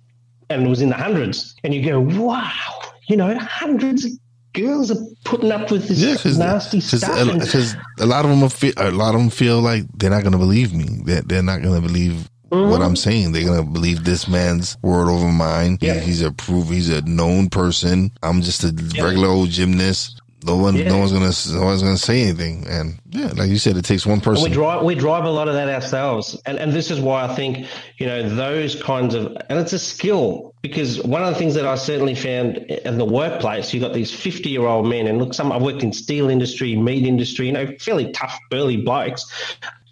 [0.51, 1.57] and it was in the hundreds.
[1.64, 4.07] And you go, wow, you know, hundreds
[4.53, 7.39] girls are putting up with this yeah, cause, nasty cause stuff.
[7.39, 10.23] Because a, a, lot of them feel, a lot of them feel like they're not
[10.23, 10.87] going to believe me.
[11.05, 12.71] They're, they're not going to believe mm-hmm.
[12.71, 13.33] what I'm saying.
[13.33, 15.79] They're going to believe this man's word over mine.
[15.81, 15.95] Yeah.
[15.95, 16.69] He, he's a proof.
[16.69, 18.11] He's a known person.
[18.23, 19.05] I'm just a yeah.
[19.05, 20.21] regular old gymnast.
[20.45, 20.89] No one, yeah.
[20.89, 22.67] no one's gonna, no one's gonna say anything.
[22.67, 24.43] And yeah, like you said, it takes one person.
[24.43, 27.35] We drive, we drive a lot of that ourselves, and and this is why I
[27.35, 27.67] think
[27.99, 31.66] you know those kinds of, and it's a skill because one of the things that
[31.66, 35.35] I certainly found in the workplace, you've got these fifty year old men, and look,
[35.35, 39.27] some I've worked in steel industry, meat industry, you know, fairly tough, burly blokes,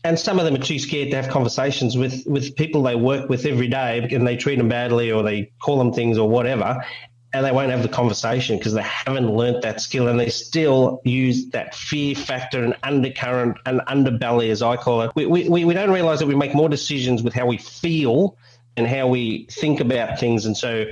[0.04, 3.28] and some of them are too scared to have conversations with with people they work
[3.28, 6.85] with every day and they treat them badly or they call them things or whatever
[7.33, 11.00] and they won't have the conversation because they haven't learnt that skill and they still
[11.04, 15.11] use that fear factor and undercurrent and underbelly, as I call it.
[15.14, 18.37] We, we, we don't realize that we make more decisions with how we feel
[18.78, 20.46] and how we think about things.
[20.46, 20.86] And so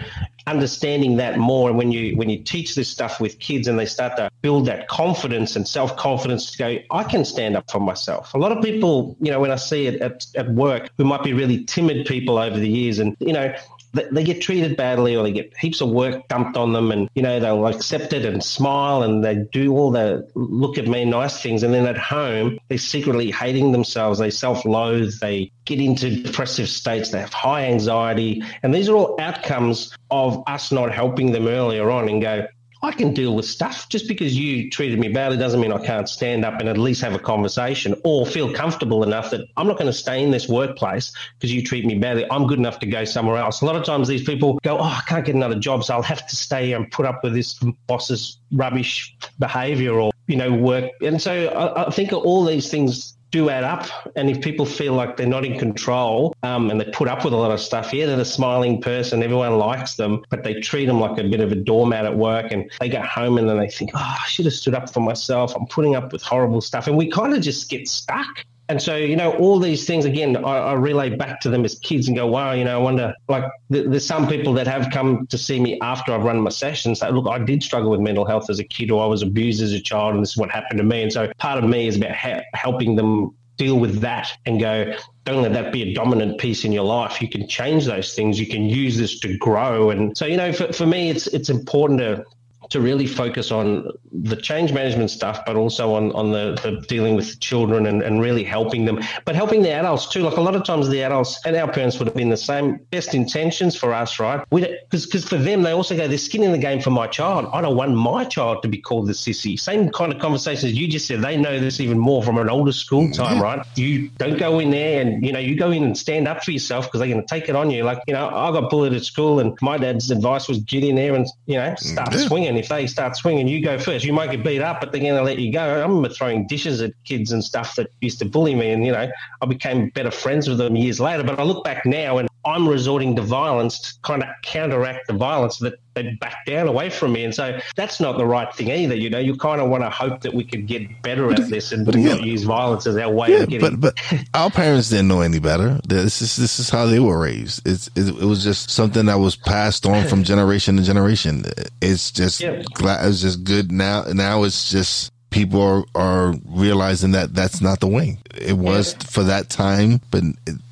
[0.46, 3.86] understanding that more and when you when you teach this stuff with kids and they
[3.86, 8.34] start to build that confidence and self-confidence to go, I can stand up for myself.
[8.34, 11.24] A lot of people, you know, when I see it at, at work who might
[11.24, 13.54] be really timid people over the years and, you know,
[13.92, 17.22] they get treated badly or they get heaps of work dumped on them and you
[17.22, 21.40] know they'll accept it and smile and they do all the look at me nice
[21.42, 21.62] things.
[21.62, 24.18] And then at home they're secretly hating themselves.
[24.18, 25.14] They self-loathe.
[25.20, 27.10] They get into depressive states.
[27.10, 28.42] They have high anxiety.
[28.62, 32.46] And these are all outcomes of us not helping them earlier on and go
[32.86, 33.88] I can deal with stuff.
[33.88, 37.00] Just because you treated me badly doesn't mean I can't stand up and at least
[37.02, 40.48] have a conversation or feel comfortable enough that I'm not going to stay in this
[40.48, 42.30] workplace because you treat me badly.
[42.30, 43.60] I'm good enough to go somewhere else.
[43.60, 46.02] A lot of times these people go, Oh, I can't get another job, so I'll
[46.02, 50.90] have to stay and put up with this boss's rubbish behavior or, you know, work.
[51.02, 53.86] And so I, I think all these things do add up.
[54.14, 57.32] And if people feel like they're not in control um, and they put up with
[57.32, 60.86] a lot of stuff, yeah, they're a smiling person, everyone likes them, but they treat
[60.86, 63.58] them like a bit of a doormat at work and they get home and then
[63.58, 65.54] they think, oh, I should have stood up for myself.
[65.54, 66.86] I'm putting up with horrible stuff.
[66.86, 68.44] And we kind of just get stuck.
[68.68, 71.78] And so, you know, all these things, again, I, I, relay back to them as
[71.78, 74.90] kids and go, wow, you know, I wonder, like, th- there's some people that have
[74.92, 78.00] come to see me after I've run my sessions say, look, I did struggle with
[78.00, 80.36] mental health as a kid or I was abused as a child and this is
[80.36, 81.02] what happened to me.
[81.02, 84.94] And so part of me is about ha- helping them deal with that and go,
[85.24, 87.22] don't let that be a dominant piece in your life.
[87.22, 88.38] You can change those things.
[88.38, 89.90] You can use this to grow.
[89.90, 92.24] And so, you know, for, for me, it's, it's important to
[92.70, 97.14] to really focus on the change management stuff, but also on, on the, the dealing
[97.14, 100.20] with children and, and really helping them, but helping the adults too.
[100.20, 102.78] Like a lot of times the adults and our parents would have been the same
[102.90, 104.44] best intentions for us, right?
[104.50, 107.48] Because for them, they also go, there's skin in the game for my child.
[107.52, 109.58] I don't want my child to be called the sissy.
[109.58, 111.22] Same kind of conversations you just said.
[111.22, 113.64] They know this even more from an older school time, right?
[113.76, 116.50] You don't go in there and, you know, you go in and stand up for
[116.50, 117.84] yourself because they're going to take it on you.
[117.84, 120.96] Like, you know, I got bullied at school and my dad's advice was get in
[120.96, 122.18] there and, you know, start yeah.
[122.56, 124.04] Swinging if they start swinging, you go first.
[124.04, 125.60] You might get beat up, but they're going to let you go.
[125.60, 128.92] I remember throwing dishes at kids and stuff that used to bully me, and you
[128.92, 129.08] know,
[129.40, 131.22] I became better friends with them years later.
[131.22, 135.14] But I look back now, and I'm resorting to violence to kind of counteract the
[135.14, 137.24] violence that they back down away from me.
[137.24, 138.94] And so that's not the right thing either.
[138.94, 141.72] You know, you kind of want to hope that we could get better at this
[141.72, 143.80] and again, not use violence as our way yeah, of getting.
[143.80, 145.80] But, but our parents didn't know any better.
[145.88, 147.66] This is this is how they were raised.
[147.66, 151.44] It's it, it was just something that was passed on from generation to generation.
[151.80, 152.62] It's just yeah.
[152.74, 154.04] glad it's just good now.
[154.12, 159.06] Now it's just people are, are realizing that that's not the way it was yeah.
[159.06, 160.22] for that time, but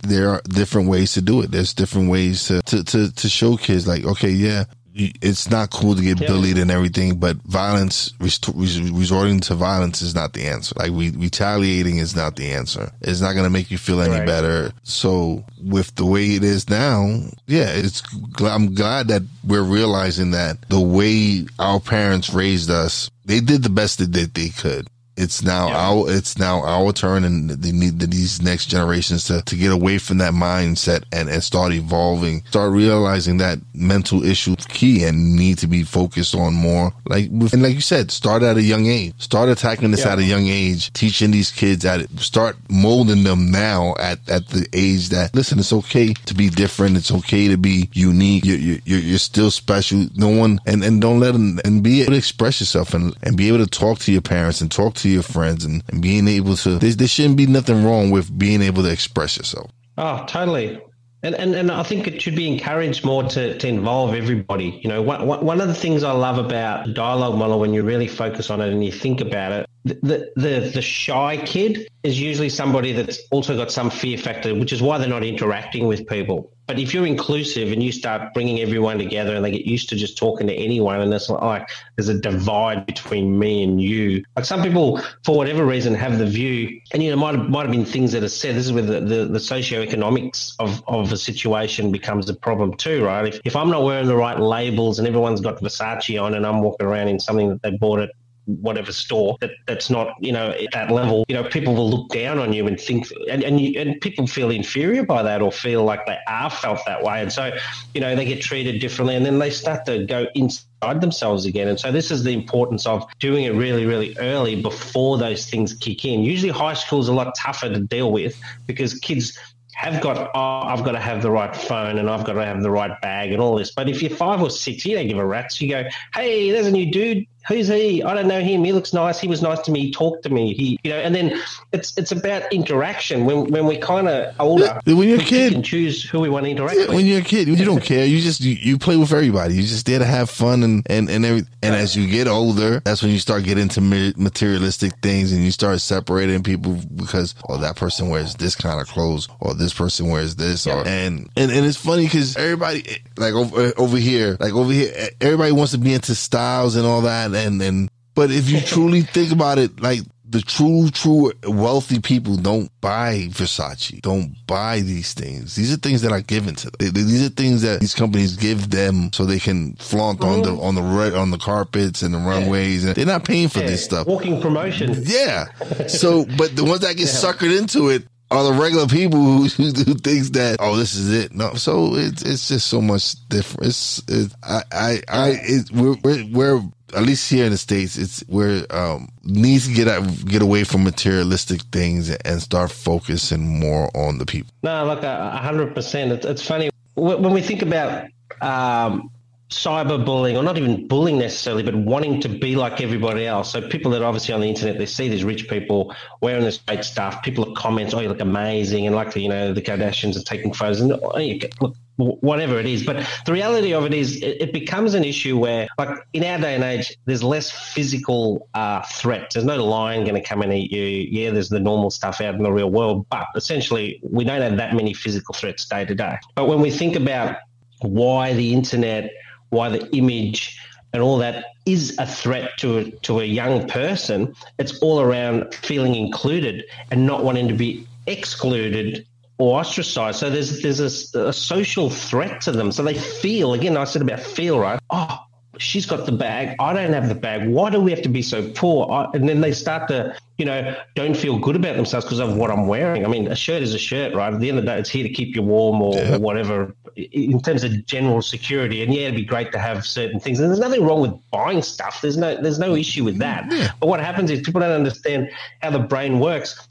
[0.03, 1.51] there are different ways to do it.
[1.51, 5.97] There's different ways to, to, to, to show kids like, okay, yeah, it's not cool
[5.97, 6.29] to get yeah.
[6.29, 10.75] bullied and everything, but violence, resorting to violence is not the answer.
[10.79, 12.93] Like we, retaliating is not the answer.
[13.01, 14.27] It's not going to make you feel any right.
[14.27, 14.73] better.
[14.85, 17.07] So with the way it is now,
[17.47, 18.03] yeah, it's,
[18.41, 23.71] I'm glad that we're realizing that the way our parents raised us, they did the
[23.71, 24.87] best that they could.
[25.17, 25.77] It's now yeah.
[25.77, 29.99] our it's now our turn and they need these next generations to, to get away
[29.99, 35.59] from that mindset and, and start evolving start realizing that mental issues key and need
[35.59, 36.93] to be focused on more.
[37.07, 39.15] Like and like you said start at a young age.
[39.19, 40.13] Start attacking this yeah.
[40.13, 42.11] at a young age teaching these kids at it.
[42.19, 46.97] Start molding them now at, at the age that listen it's okay to be different.
[46.97, 48.45] It's okay to be unique.
[48.45, 50.07] You're, you're, you're still special.
[50.17, 53.37] No one and, and don't let them and be able to express yourself and, and
[53.37, 56.03] be able to talk to your parents and talk to to your friends and, and
[56.03, 59.71] being able to, there, there shouldn't be nothing wrong with being able to express yourself.
[59.99, 60.81] Oh, totally.
[61.23, 64.81] And, and, and I think it should be encouraged more to, to involve everybody.
[64.83, 68.09] You know, one, one of the things I love about dialogue model when you really
[68.09, 72.49] focus on it and you think about it, the, the, the shy kid is usually
[72.49, 76.54] somebody that's also got some fear factor, which is why they're not interacting with people.
[76.67, 79.97] But if you're inclusive and you start bringing everyone together and they get used to
[79.97, 84.25] just talking to anyone, and it's like oh, there's a divide between me and you.
[84.37, 87.63] Like some people, for whatever reason, have the view, and you know, might have, might
[87.63, 88.55] have been things that are said.
[88.55, 93.05] This is where the, the, the socioeconomics of, of a situation becomes a problem too,
[93.05, 93.27] right?
[93.27, 96.63] If, if I'm not wearing the right labels and everyone's got Versace on and I'm
[96.63, 98.11] walking around in something that they bought at
[98.47, 102.09] whatever store that, that's not you know at that level you know people will look
[102.11, 105.51] down on you and think and and, you, and people feel inferior by that or
[105.51, 107.51] feel like they are felt that way and so
[107.95, 111.69] you know they get treated differently and then they start to go inside themselves again
[111.69, 115.73] and so this is the importance of doing it really really early before those things
[115.75, 119.39] kick in usually high school is a lot tougher to deal with because kids
[119.75, 122.63] have got, oh, I've got to have the right phone and I've got to have
[122.63, 123.73] the right bag and all this.
[123.73, 125.61] But if you're five or six, you don't give a rat's.
[125.61, 128.03] You go, hey, there's a new dude who's he?
[128.03, 128.65] I don't know him.
[128.65, 129.19] He looks nice.
[129.19, 129.81] He was nice to me.
[129.81, 130.55] He talked to me.
[130.55, 131.41] He, you know, and then
[131.73, 133.25] it's it's about interaction.
[133.25, 136.47] When when we're kind of older, when you're a kid, and choose who we want
[136.47, 136.97] to interact yeah, with.
[136.97, 138.05] When you're a kid, you don't care.
[138.05, 139.55] You just you, you play with everybody.
[139.55, 141.43] You're just there to have fun and and and every.
[141.63, 145.51] And as you get older, that's when you start getting into materialistic things and you
[145.51, 150.09] start separating people because oh that person wears this kind of clothes or this person
[150.09, 150.75] wears this yeah.
[150.75, 152.85] or and and and it's funny because everybody
[153.17, 157.03] like over over here like over here everybody wants to be into styles and all
[157.03, 160.01] that and and but if you truly think about it, like
[160.35, 165.55] the true, true wealthy people don't buy Versace, don't buy these things.
[165.55, 166.93] These are things that are given to them.
[166.93, 170.31] These are things that these companies give them so they can flaunt mm-hmm.
[170.31, 172.85] on the on the red on the carpets and the runways.
[172.85, 173.67] And they're not paying for yeah.
[173.67, 174.07] this stuff.
[174.07, 174.95] Walking promotion.
[175.05, 175.47] Yeah.
[175.87, 177.33] So, but the ones that get yeah.
[177.33, 181.33] suckered into it are the regular people who, who, thinks that oh this is it
[181.35, 185.97] no so it's it's just so much different it's, it's I I I it, we're,
[186.03, 186.63] we're, we're
[186.95, 190.65] at least here in the states, it's where um, needs to get out, get away
[190.65, 194.53] from materialistic things and start focusing more on the people.
[194.63, 196.25] No, look, hundred percent.
[196.25, 198.09] It's funny when we think about
[198.41, 199.11] um,
[199.51, 203.53] cyberbullying, or not even bullying necessarily, but wanting to be like everybody else.
[203.53, 206.59] So people that are obviously on the internet, they see these rich people wearing this
[206.59, 207.23] great stuff.
[207.23, 210.53] People are comments, "Oh, you look amazing," and like you know, the Kardashians are taking
[210.53, 212.85] photos, and oh, look, whatever it is.
[212.85, 216.55] But the reality of it is, it, becomes an issue where, like in our day
[216.55, 219.31] and age, there's less physical uh, threat.
[219.33, 220.83] There's no lion going to come and eat you.
[220.83, 224.57] Yeah, there's the normal stuff out in the real world, but essentially, we don't have
[224.57, 226.19] that many physical threats day to day.
[226.35, 227.37] But when we think about
[227.81, 229.11] why the internet
[229.55, 230.59] why the image
[230.93, 234.35] and all that is a threat to a, to a young person.
[234.59, 239.07] It's all around feeling included and not wanting to be excluded
[239.39, 240.19] or ostracized.
[240.19, 242.73] So there's there's a, a, social threat to them.
[242.73, 243.77] So they feel again.
[243.77, 244.79] I said about feel right.
[244.91, 245.19] Oh,
[245.59, 246.57] she's got the bag.
[246.59, 247.49] I don't have the bag.
[247.49, 248.91] Why do we have to be so poor?
[248.91, 252.37] I, and then they start to, you know, don't feel good about themselves because of
[252.37, 253.05] what I'm wearing.
[253.05, 254.33] I mean, a shirt is a shirt, right?
[254.33, 256.17] At the end of the day, it's here to keep you warm or, yeah.
[256.17, 258.83] or whatever in terms of general security.
[258.83, 260.39] And yeah, it'd be great to have certain things.
[260.39, 262.01] And there's nothing wrong with buying stuff.
[262.01, 263.51] There's no, there's no issue with that.
[263.51, 263.73] Yeah.
[263.81, 266.69] But what happens is people don't understand how the brain works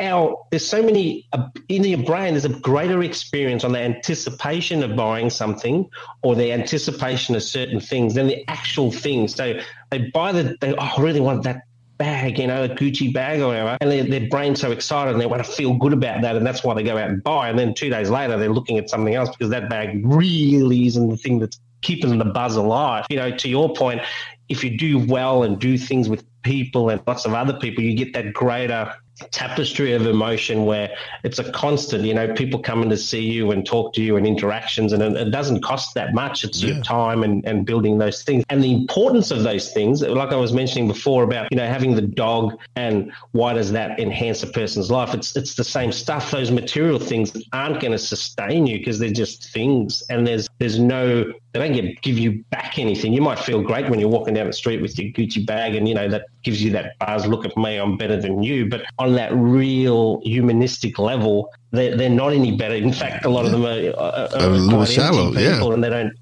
[0.00, 4.82] our there's so many uh, in your brain there's a greater experience on the anticipation
[4.82, 5.88] of buying something
[6.22, 9.58] or the anticipation of certain things than the actual things so
[9.90, 11.62] they buy the they oh, I really want that
[11.98, 15.20] bag you know a Gucci bag or whatever and their, their brain's so excited and
[15.20, 17.48] they want to feel good about that and that's why they go out and buy.
[17.48, 21.08] And then two days later they're looking at something else because that bag really isn't
[21.08, 23.06] the thing that's keeping the buzz alive.
[23.08, 24.00] You know to your point
[24.48, 27.94] if you do well and do things with people and lots of other people you
[27.94, 28.94] get that greater
[29.30, 30.90] tapestry of emotion where
[31.22, 34.26] it's a constant you know people coming to see you and talk to you and
[34.26, 36.44] interactions and it, doesn't cost that much.
[36.44, 36.74] It's yeah.
[36.74, 38.44] your time and, and building those things.
[38.50, 41.94] And the importance of those things like i was mentioning before about you know having
[41.94, 45.14] the dog and why does that enhance a person's life?
[45.14, 46.30] It's it's the same stuff.
[46.30, 50.78] Those material things aren't going to sustain you because they're just things and there's there's
[50.78, 53.12] no they don't get, give you back anything.
[53.12, 55.86] You might feel great when you're walking down the street with your Gucci bag, and
[55.86, 57.26] you know that gives you that buzz.
[57.26, 58.68] Look at me, I'm better than you.
[58.68, 62.74] But on that real humanistic level, they're, they're not any better.
[62.74, 65.72] In fact, a lot of them are, are, are A little shallow, people, yeah.
[65.74, 66.12] and they don't.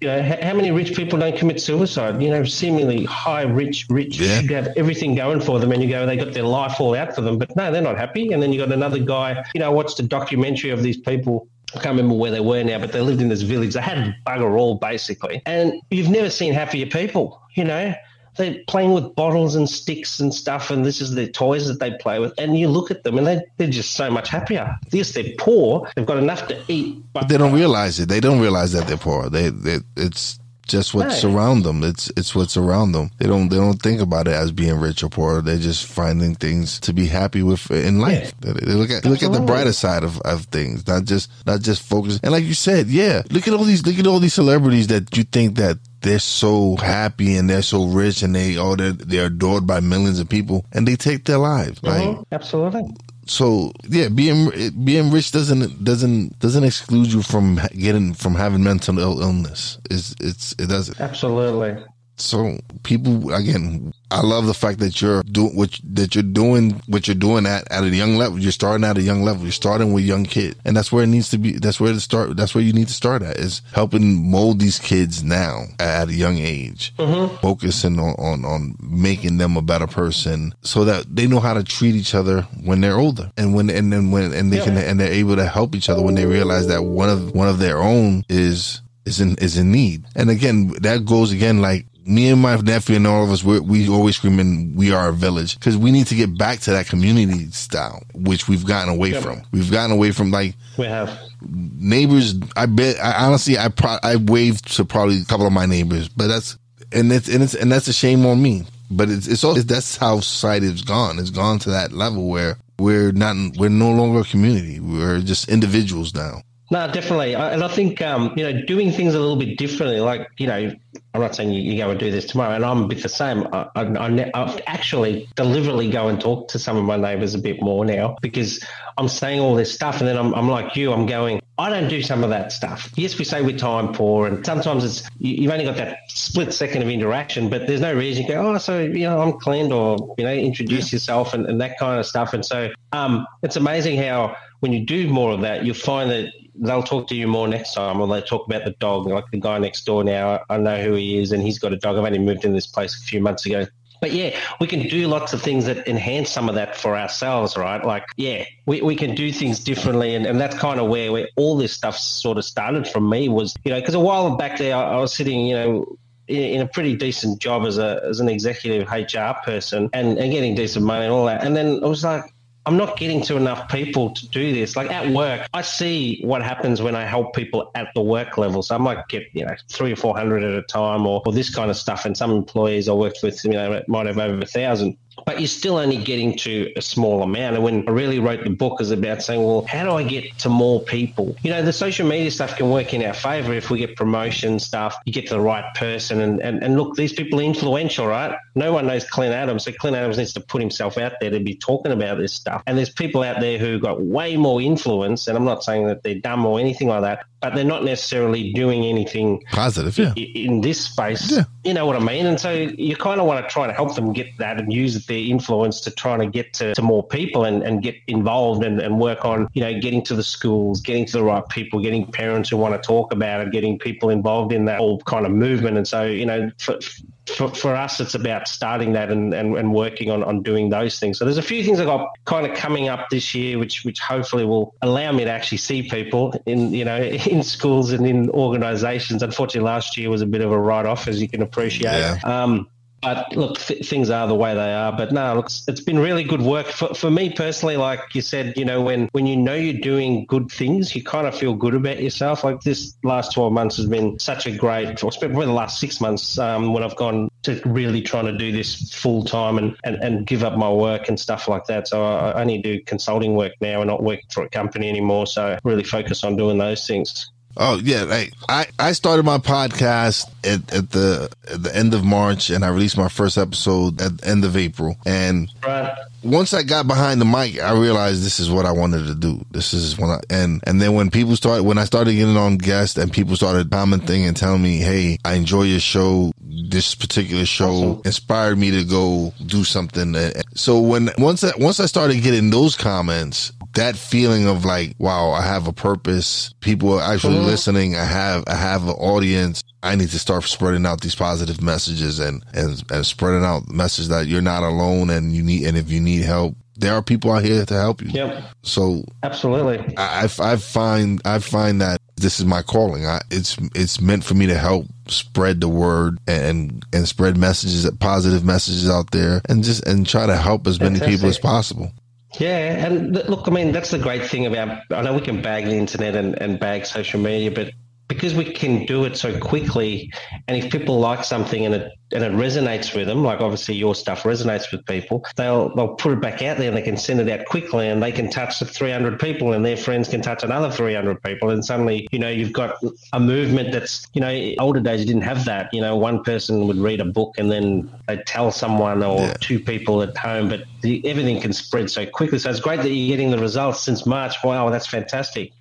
[0.00, 2.20] You know, how many rich people don't commit suicide?
[2.20, 4.40] You know, seemingly high, rich, rich Yeah.
[4.40, 7.14] should have everything going for them, and you go, they got their life all out
[7.14, 8.32] for them, but no, they're not happy.
[8.32, 9.42] And then you got another guy.
[9.54, 11.48] You know, I watched a documentary of these people.
[11.74, 13.74] I can't remember where they were now, but they lived in this village.
[13.74, 17.40] They had bugger all basically, and you've never seen happier people.
[17.54, 17.94] You know,
[18.36, 21.92] they're playing with bottles and sticks and stuff, and this is their toys that they
[21.98, 22.32] play with.
[22.38, 24.76] And you look at them, and they, they're just so much happier.
[24.90, 28.08] Yes, they're poor; they've got enough to eat, But they don't realize it.
[28.08, 29.28] They don't realize that they're poor.
[29.28, 31.32] They, they it's just what's Right.
[31.34, 31.82] around them.
[31.82, 33.10] It's it's what's around them.
[33.18, 35.42] They don't they don't think about it as being rich or poor.
[35.42, 38.32] They're just finding things to be happy with in life.
[38.40, 41.30] They they look at they look at the brighter side of, of things, not just
[41.46, 42.18] not just focus.
[42.22, 45.16] And like you said, yeah, look at all these look at all these celebrities that
[45.16, 49.26] you think that they're so happy and they're so rich and they oh they're they're
[49.26, 51.82] adored by millions of people and they take their lives.
[51.82, 52.82] Like Mhm, absolutely.
[53.26, 54.50] So yeah, being
[54.84, 59.78] being rich doesn't doesn't doesn't exclude you from getting from having mental illness.
[59.90, 61.00] It's it's it doesn't.
[61.00, 61.82] Absolutely.
[62.16, 67.08] So people again, I love the fact that you're doing what that you're doing what
[67.08, 68.38] you're doing at at a young level.
[68.38, 69.42] You're starting at a young level.
[69.42, 71.52] You're starting with young kids, and that's where it needs to be.
[71.52, 72.36] That's where to start.
[72.36, 76.14] That's where you need to start at is helping mold these kids now at a
[76.14, 77.36] young age, mm-hmm.
[77.38, 81.64] focusing on, on on making them a better person, so that they know how to
[81.64, 85.00] treat each other when they're older, and when and then when and they can and
[85.00, 87.78] they're able to help each other when they realize that one of one of their
[87.78, 90.04] own is is in is in need.
[90.14, 93.60] And again, that goes again like me and my nephew and all of us, we
[93.60, 96.86] we always screaming, "We are a village," because we need to get back to that
[96.86, 99.22] community style, which we've gotten away Yep.
[99.22, 99.42] from.
[99.52, 101.10] We've gotten away from like We have.
[101.48, 102.34] neighbors.
[102.56, 106.08] I bet, I honestly, I pro- I waved to probably a couple of my neighbors,
[106.08, 106.56] but that's
[106.92, 108.64] and it's and it's and that's a shame on me.
[108.90, 111.18] But it's it's all that's how society has gone.
[111.18, 114.78] It's gone to that level where we're not we're no longer a community.
[114.80, 116.42] We're just individuals now.
[116.74, 117.36] No, definitely.
[117.36, 120.48] I, and I think, um, you know, doing things a little bit differently, like, you
[120.48, 120.72] know,
[121.14, 123.08] I'm not saying you, you go and do this tomorrow, and I'm a bit the
[123.08, 123.46] same.
[123.52, 127.62] I, I, I, actually deliberately go and talk to some of my neighbours a bit
[127.62, 128.58] more now because
[128.98, 131.86] I'm saying all this stuff, and then I'm, I'm like you, I'm going, I don't
[131.86, 132.90] do some of that stuff.
[132.96, 136.52] Yes, we say we're time poor, and sometimes it's you, you've only got that split
[136.52, 139.72] second of interaction, but there's no reason to go, oh, so, you know, I'm cleaned,
[139.72, 142.34] or, you know, introduce yourself and, and that kind of stuff.
[142.34, 146.32] And so um, it's amazing how when you do more of that, you'll find that
[146.54, 149.06] they'll talk to you more next time, or they talk about the dog.
[149.06, 151.76] Like the guy next door now, I know who he is, and he's got a
[151.76, 151.96] dog.
[151.96, 153.66] I've only moved in this place a few months ago.
[154.00, 157.56] But yeah, we can do lots of things that enhance some of that for ourselves,
[157.56, 157.82] right?
[157.82, 160.14] Like, yeah, we, we can do things differently.
[160.14, 163.30] And, and that's kind of where, where all this stuff sort of started from me
[163.30, 165.96] was, you know, because a while back there, I, I was sitting, you know,
[166.28, 170.32] in, in a pretty decent job as a as an executive HR person and, and
[170.32, 171.42] getting decent money and all that.
[171.42, 172.33] And then I was like,
[172.66, 174.76] I'm not getting to enough people to do this.
[174.76, 178.62] Like at work, I see what happens when I help people at the work level.
[178.62, 181.54] So I might get, you know, three or 400 at a time or, or this
[181.54, 182.06] kind of stuff.
[182.06, 184.96] And some employees I worked with, you know, might have over a thousand.
[185.24, 187.56] But you're still only getting to a small amount.
[187.56, 190.38] And when I really wrote the book is about saying, well, how do I get
[190.40, 191.36] to more people?
[191.42, 194.58] You know, the social media stuff can work in our favor if we get promotion
[194.58, 196.20] stuff, you get to the right person.
[196.20, 198.36] And, and, and look, these people are influential, right?
[198.54, 199.64] No one knows Clint Adams.
[199.64, 202.62] So Clint Adams needs to put himself out there to be talking about this stuff.
[202.66, 205.28] And there's people out there who got way more influence.
[205.28, 208.54] And I'm not saying that they're dumb or anything like that, but they're not necessarily
[208.54, 210.14] doing anything Positive, yeah.
[210.16, 211.30] i- in this space.
[211.30, 211.44] Yeah.
[211.62, 212.24] You know what I mean?
[212.24, 215.04] And so you kind of want to try to help them get that and use
[215.06, 218.80] their influence to try to get to, to more people and, and get involved and,
[218.80, 222.10] and work on, you know, getting to the schools, getting to the right people, getting
[222.10, 225.32] parents who want to talk about it, getting people involved in that whole kind of
[225.32, 225.76] movement.
[225.76, 226.78] And so, you know, for,
[227.26, 230.98] for, for us, it's about starting that and, and, and working on, on doing those
[230.98, 231.18] things.
[231.18, 233.98] So there's a few things I've got kind of coming up this year, which which
[233.98, 238.28] hopefully will allow me to actually see people in you know in schools and in
[238.30, 239.22] organisations.
[239.22, 241.92] Unfortunately, last year was a bit of a write off, as you can appreciate.
[241.92, 242.18] Yeah.
[242.24, 242.68] Um,
[243.04, 244.90] but look, th- things are the way they are.
[244.96, 247.76] But no, it's- been really good work for, for me personally.
[247.76, 251.26] Like you said, you know, when, when you know you're doing good things, you kind
[251.26, 252.42] of feel good about yourself.
[252.42, 256.00] Like this last 12 months has been such a great, or probably the last six
[256.00, 259.96] months um, when I've gone to really trying to do this full time and, and,
[259.96, 261.86] and give up my work and stuff like that.
[261.88, 265.26] So I, I only do consulting work now and not work for a company anymore.
[265.26, 267.30] So really focus on doing those things.
[267.56, 272.04] Oh yeah, like I, I started my podcast at, at the at the end of
[272.04, 274.96] March and I released my first episode at the end of April.
[275.06, 275.92] And Right.
[276.24, 279.44] once I got behind the mic, I realized this is what I wanted to do.
[279.52, 282.58] This is when I, and, and then when people started, when I started getting on
[282.58, 286.32] guests and people started commenting and telling me, Hey, I enjoy your show.
[286.68, 290.14] This particular show inspired me to go do something.
[290.54, 295.30] So when, once I, once I started getting those comments, that feeling of like, wow,
[295.30, 296.54] I have a purpose.
[296.60, 297.46] People are actually mm-hmm.
[297.46, 297.96] listening.
[297.96, 299.62] I have, I have an audience.
[299.82, 304.08] I need to start spreading out these positive messages and, and, and spreading out message
[304.08, 307.30] that you're not alone and you need, and if you need help, there are people
[307.32, 308.08] out here to help you.
[308.10, 308.44] Yep.
[308.62, 313.06] So absolutely, I, I find I find that this is my calling.
[313.06, 317.88] I, it's it's meant for me to help spread the word and and spread messages,
[318.00, 321.16] positive messages out there, and just and try to help as many Fantastic.
[321.16, 321.92] people as possible.
[322.38, 324.82] Yeah, and look, I mean, that's the great thing about.
[324.90, 327.72] I know we can bag the internet and, and bag social media, but
[328.08, 330.12] because we can do it so quickly,
[330.46, 333.94] and if people like something and it and it resonates with them, like obviously your
[333.94, 337.20] stuff resonates with people, they'll they'll put it back out there and they can send
[337.20, 340.42] it out quickly and they can touch the 300 people and their friends can touch
[340.42, 342.76] another 300 people and suddenly you know you've got
[343.12, 346.66] a movement that's you know older days you didn't have that you know one person
[346.66, 349.34] would read a book and then they'd tell someone or yeah.
[349.40, 352.38] two people at home, but the, everything can spread so quickly.
[352.38, 354.34] So it's great that you're getting the results since March.
[354.42, 355.52] Wow, that's fantastic.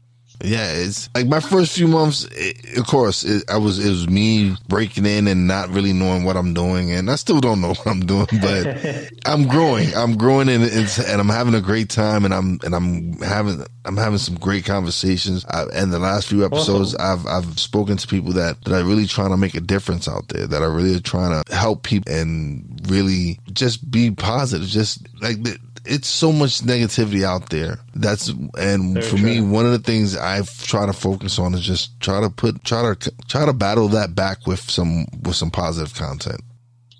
[0.42, 2.28] Yeah, it's like my first few months.
[2.32, 6.24] It, of course, it, I was it was me breaking in and not really knowing
[6.24, 9.94] what I'm doing, and I still don't know what I'm doing, but I'm growing.
[9.96, 13.98] I'm growing, and and I'm having a great time, and I'm and I'm having I'm
[13.98, 15.46] having some great conversations.
[15.50, 19.08] I, and the last few episodes, I've I've spoken to people that that are really
[19.08, 22.82] trying to make a difference out there, that are really trying to help people and
[22.90, 24.68] really just be positive.
[24.68, 25.38] Just like
[25.86, 27.80] it's so much negativity out there.
[27.96, 29.26] That's and Very for true.
[29.26, 32.64] me, one of the things I try to focus on is just try to put
[32.64, 36.42] try to try to battle that back with some with some positive content.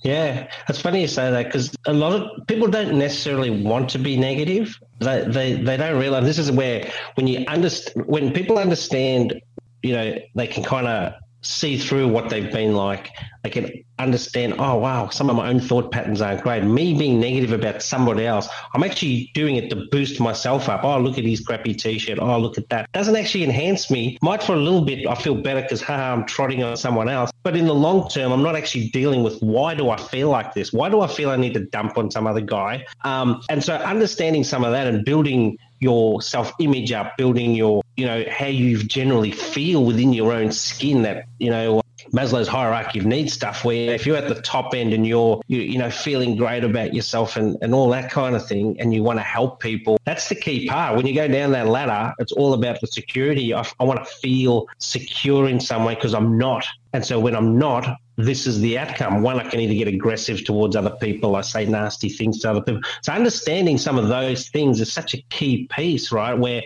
[0.04, 4.00] Yeah, it's funny you say that because a lot of people don't necessarily want to
[4.00, 4.78] be negative.
[5.00, 9.42] They they they don't realize this is where when you understand when people understand,
[9.82, 11.14] you know, they can kind of
[11.44, 13.10] see through what they've been like.
[13.44, 16.64] They can understand, oh, wow, some of my own thought patterns aren't great.
[16.64, 20.84] Me being negative about somebody else, I'm actually doing it to boost myself up.
[20.84, 22.20] Oh, look at his crappy t shirt.
[22.20, 22.90] Oh, look at that.
[22.94, 24.18] Doesn't actually enhance me.
[24.22, 27.32] Might for a little bit, I feel better because, ha, I'm trotting on someone else.
[27.44, 30.54] But in the long term, I'm not actually dealing with why do I feel like
[30.54, 30.72] this?
[30.72, 32.86] Why do I feel I need to dump on some other guy?
[33.02, 37.83] Um, and so understanding some of that and building your self image up, building your,
[37.96, 41.82] you know, how you generally feel within your own skin that, you know,
[42.12, 45.62] Maslow's hierarchy of needs stuff, where if you're at the top end and you're, you,
[45.62, 49.02] you know, feeling great about yourself and, and all that kind of thing, and you
[49.02, 50.96] want to help people, that's the key part.
[50.96, 53.54] When you go down that ladder, it's all about the security.
[53.54, 56.68] I, I want to feel secure in some way because I'm not.
[56.94, 59.24] And so when I'm not, this is the outcome.
[59.24, 62.62] One, I can either get aggressive towards other people, I say nasty things to other
[62.62, 62.82] people.
[63.02, 66.38] So understanding some of those things is such a key piece, right?
[66.38, 66.62] Where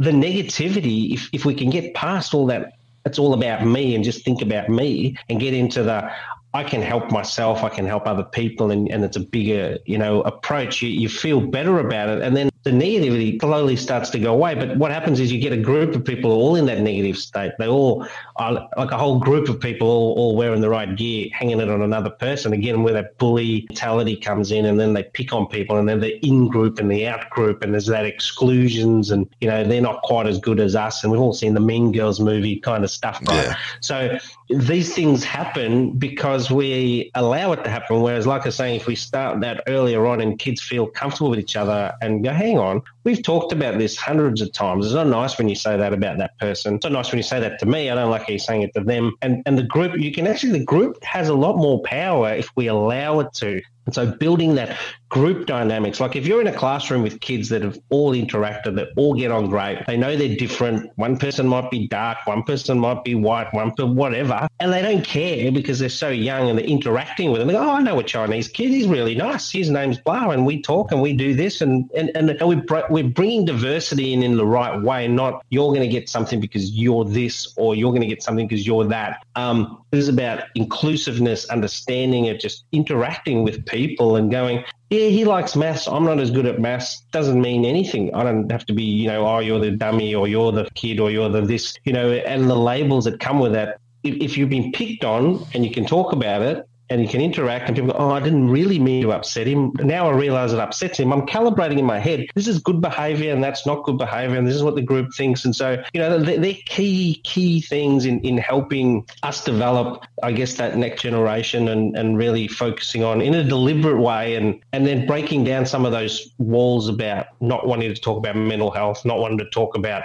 [0.00, 2.72] the negativity, if, if we can get past all that,
[3.04, 6.10] it's all about me and just think about me and get into the
[6.52, 9.96] I can help myself, I can help other people, and, and it's a bigger, you
[9.96, 10.82] know, approach.
[10.82, 12.22] You, you feel better about it.
[12.22, 14.54] And then the negativity slowly starts to go away.
[14.54, 17.52] But what happens is you get a group of people all in that negative state.
[17.58, 18.06] They all
[18.36, 21.70] are like a whole group of people all, all wearing the right gear, hanging it
[21.70, 22.52] on another person.
[22.52, 26.00] Again, where that bully mentality comes in, and then they pick on people, and then
[26.00, 29.80] the in group and the out group, and there's that exclusions, and you know they're
[29.80, 31.02] not quite as good as us.
[31.02, 33.46] And we've all seen the Mean Girls movie kind of stuff, right?
[33.46, 33.56] Yeah.
[33.80, 34.18] So
[34.50, 38.02] these things happen because we allow it to happen.
[38.02, 41.30] Whereas, like I was saying, if we start that earlier on and kids feel comfortable
[41.30, 44.86] with each other and go, hey, hang on, we've talked about this hundreds of times.
[44.86, 46.74] It's not nice when you say that about that person.
[46.74, 47.90] It's not nice when you say that to me.
[47.90, 49.12] I don't like you're saying it to them.
[49.22, 52.48] And and the group, you can actually the group has a lot more power if
[52.56, 53.60] we allow it to.
[53.86, 54.78] And so building that
[55.08, 58.88] group dynamics, like if you're in a classroom with kids that have all interacted, that
[58.96, 60.90] all get on great, they know they're different.
[60.96, 64.82] One person might be dark, one person might be white, one person whatever, and they
[64.82, 67.48] don't care because they're so young and they're interacting with them.
[67.48, 68.68] They go, oh, I know a Chinese kid.
[68.68, 69.50] He's really nice.
[69.50, 73.08] His name's blah, and we talk and we do this, and and and we we're
[73.08, 75.08] bringing diversity in in the right way.
[75.08, 78.46] Not you're going to get something because you're this, or you're going to get something
[78.46, 79.24] because you're that.
[79.34, 85.24] Um, this is about inclusiveness, understanding it, just interacting with people and going, yeah, he
[85.24, 85.86] likes maths.
[85.86, 87.00] I'm not as good at maths.
[87.12, 88.12] Doesn't mean anything.
[88.14, 91.00] I don't have to be, you know, oh, you're the dummy or you're the kid
[91.00, 93.78] or you're the this, you know, and the labels that come with that.
[94.02, 97.20] If, if you've been picked on and you can talk about it and you can
[97.20, 99.72] interact and people go, oh, I didn't really mean to upset him.
[99.78, 101.12] Now I realize it upsets him.
[101.12, 102.26] I'm calibrating in my head.
[102.34, 104.36] This is good behavior and that's not good behavior.
[104.36, 105.44] And this is what the group thinks.
[105.44, 110.32] And so, you know, they're, they're key, key things in, in helping us develop, I
[110.32, 114.84] guess, that next generation and, and really focusing on in a deliberate way and, and
[114.84, 119.04] then breaking down some of those walls about not wanting to talk about mental health,
[119.04, 120.02] not wanting to talk about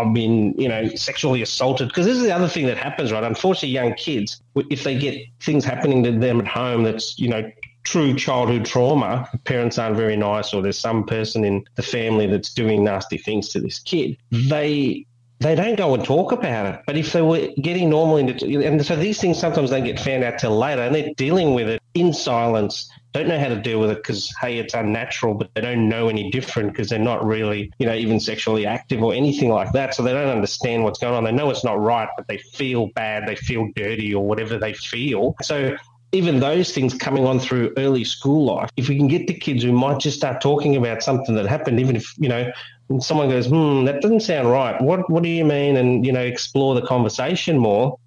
[0.00, 1.88] I've been, you know, sexually assaulted.
[1.88, 3.24] Because this is the other thing that happens, right?
[3.24, 4.40] Unfortunately, young kids,
[4.70, 7.50] if they get things happening to them at home that's, you know,
[7.82, 12.52] true childhood trauma, parents aren't very nice, or there's some person in the family that's
[12.52, 15.06] doing nasty things to this kid, they
[15.40, 16.82] they don't go and talk about it.
[16.86, 20.22] But if they were getting normal into, and so these things sometimes don't get found
[20.22, 23.80] out till later, and they're dealing with it in silence don't know how to deal
[23.80, 27.24] with it because hey it's unnatural but they don't know any different because they're not
[27.24, 30.98] really you know even sexually active or anything like that so they don't understand what's
[30.98, 31.24] going on.
[31.24, 34.74] They know it's not right but they feel bad they feel dirty or whatever they
[34.74, 35.34] feel.
[35.42, 35.76] So
[36.12, 39.62] even those things coming on through early school life if we can get the kids
[39.62, 42.50] who might just start talking about something that happened even if you know
[42.98, 44.80] someone goes hmm that doesn't sound right.
[44.80, 45.76] What what do you mean?
[45.76, 47.98] and you know explore the conversation more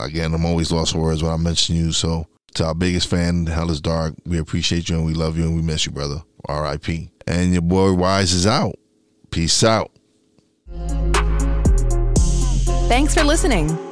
[0.00, 1.92] Again, I'm always lost for words when I mention you.
[1.92, 5.44] So to our biggest fan, Hell is Dark, we appreciate you and we love you
[5.44, 6.22] and we miss you, brother.
[6.46, 7.10] R.I.P.
[7.26, 8.74] And your boy Wize is out.
[9.30, 9.90] Peace out.
[12.88, 13.91] Thanks for listening.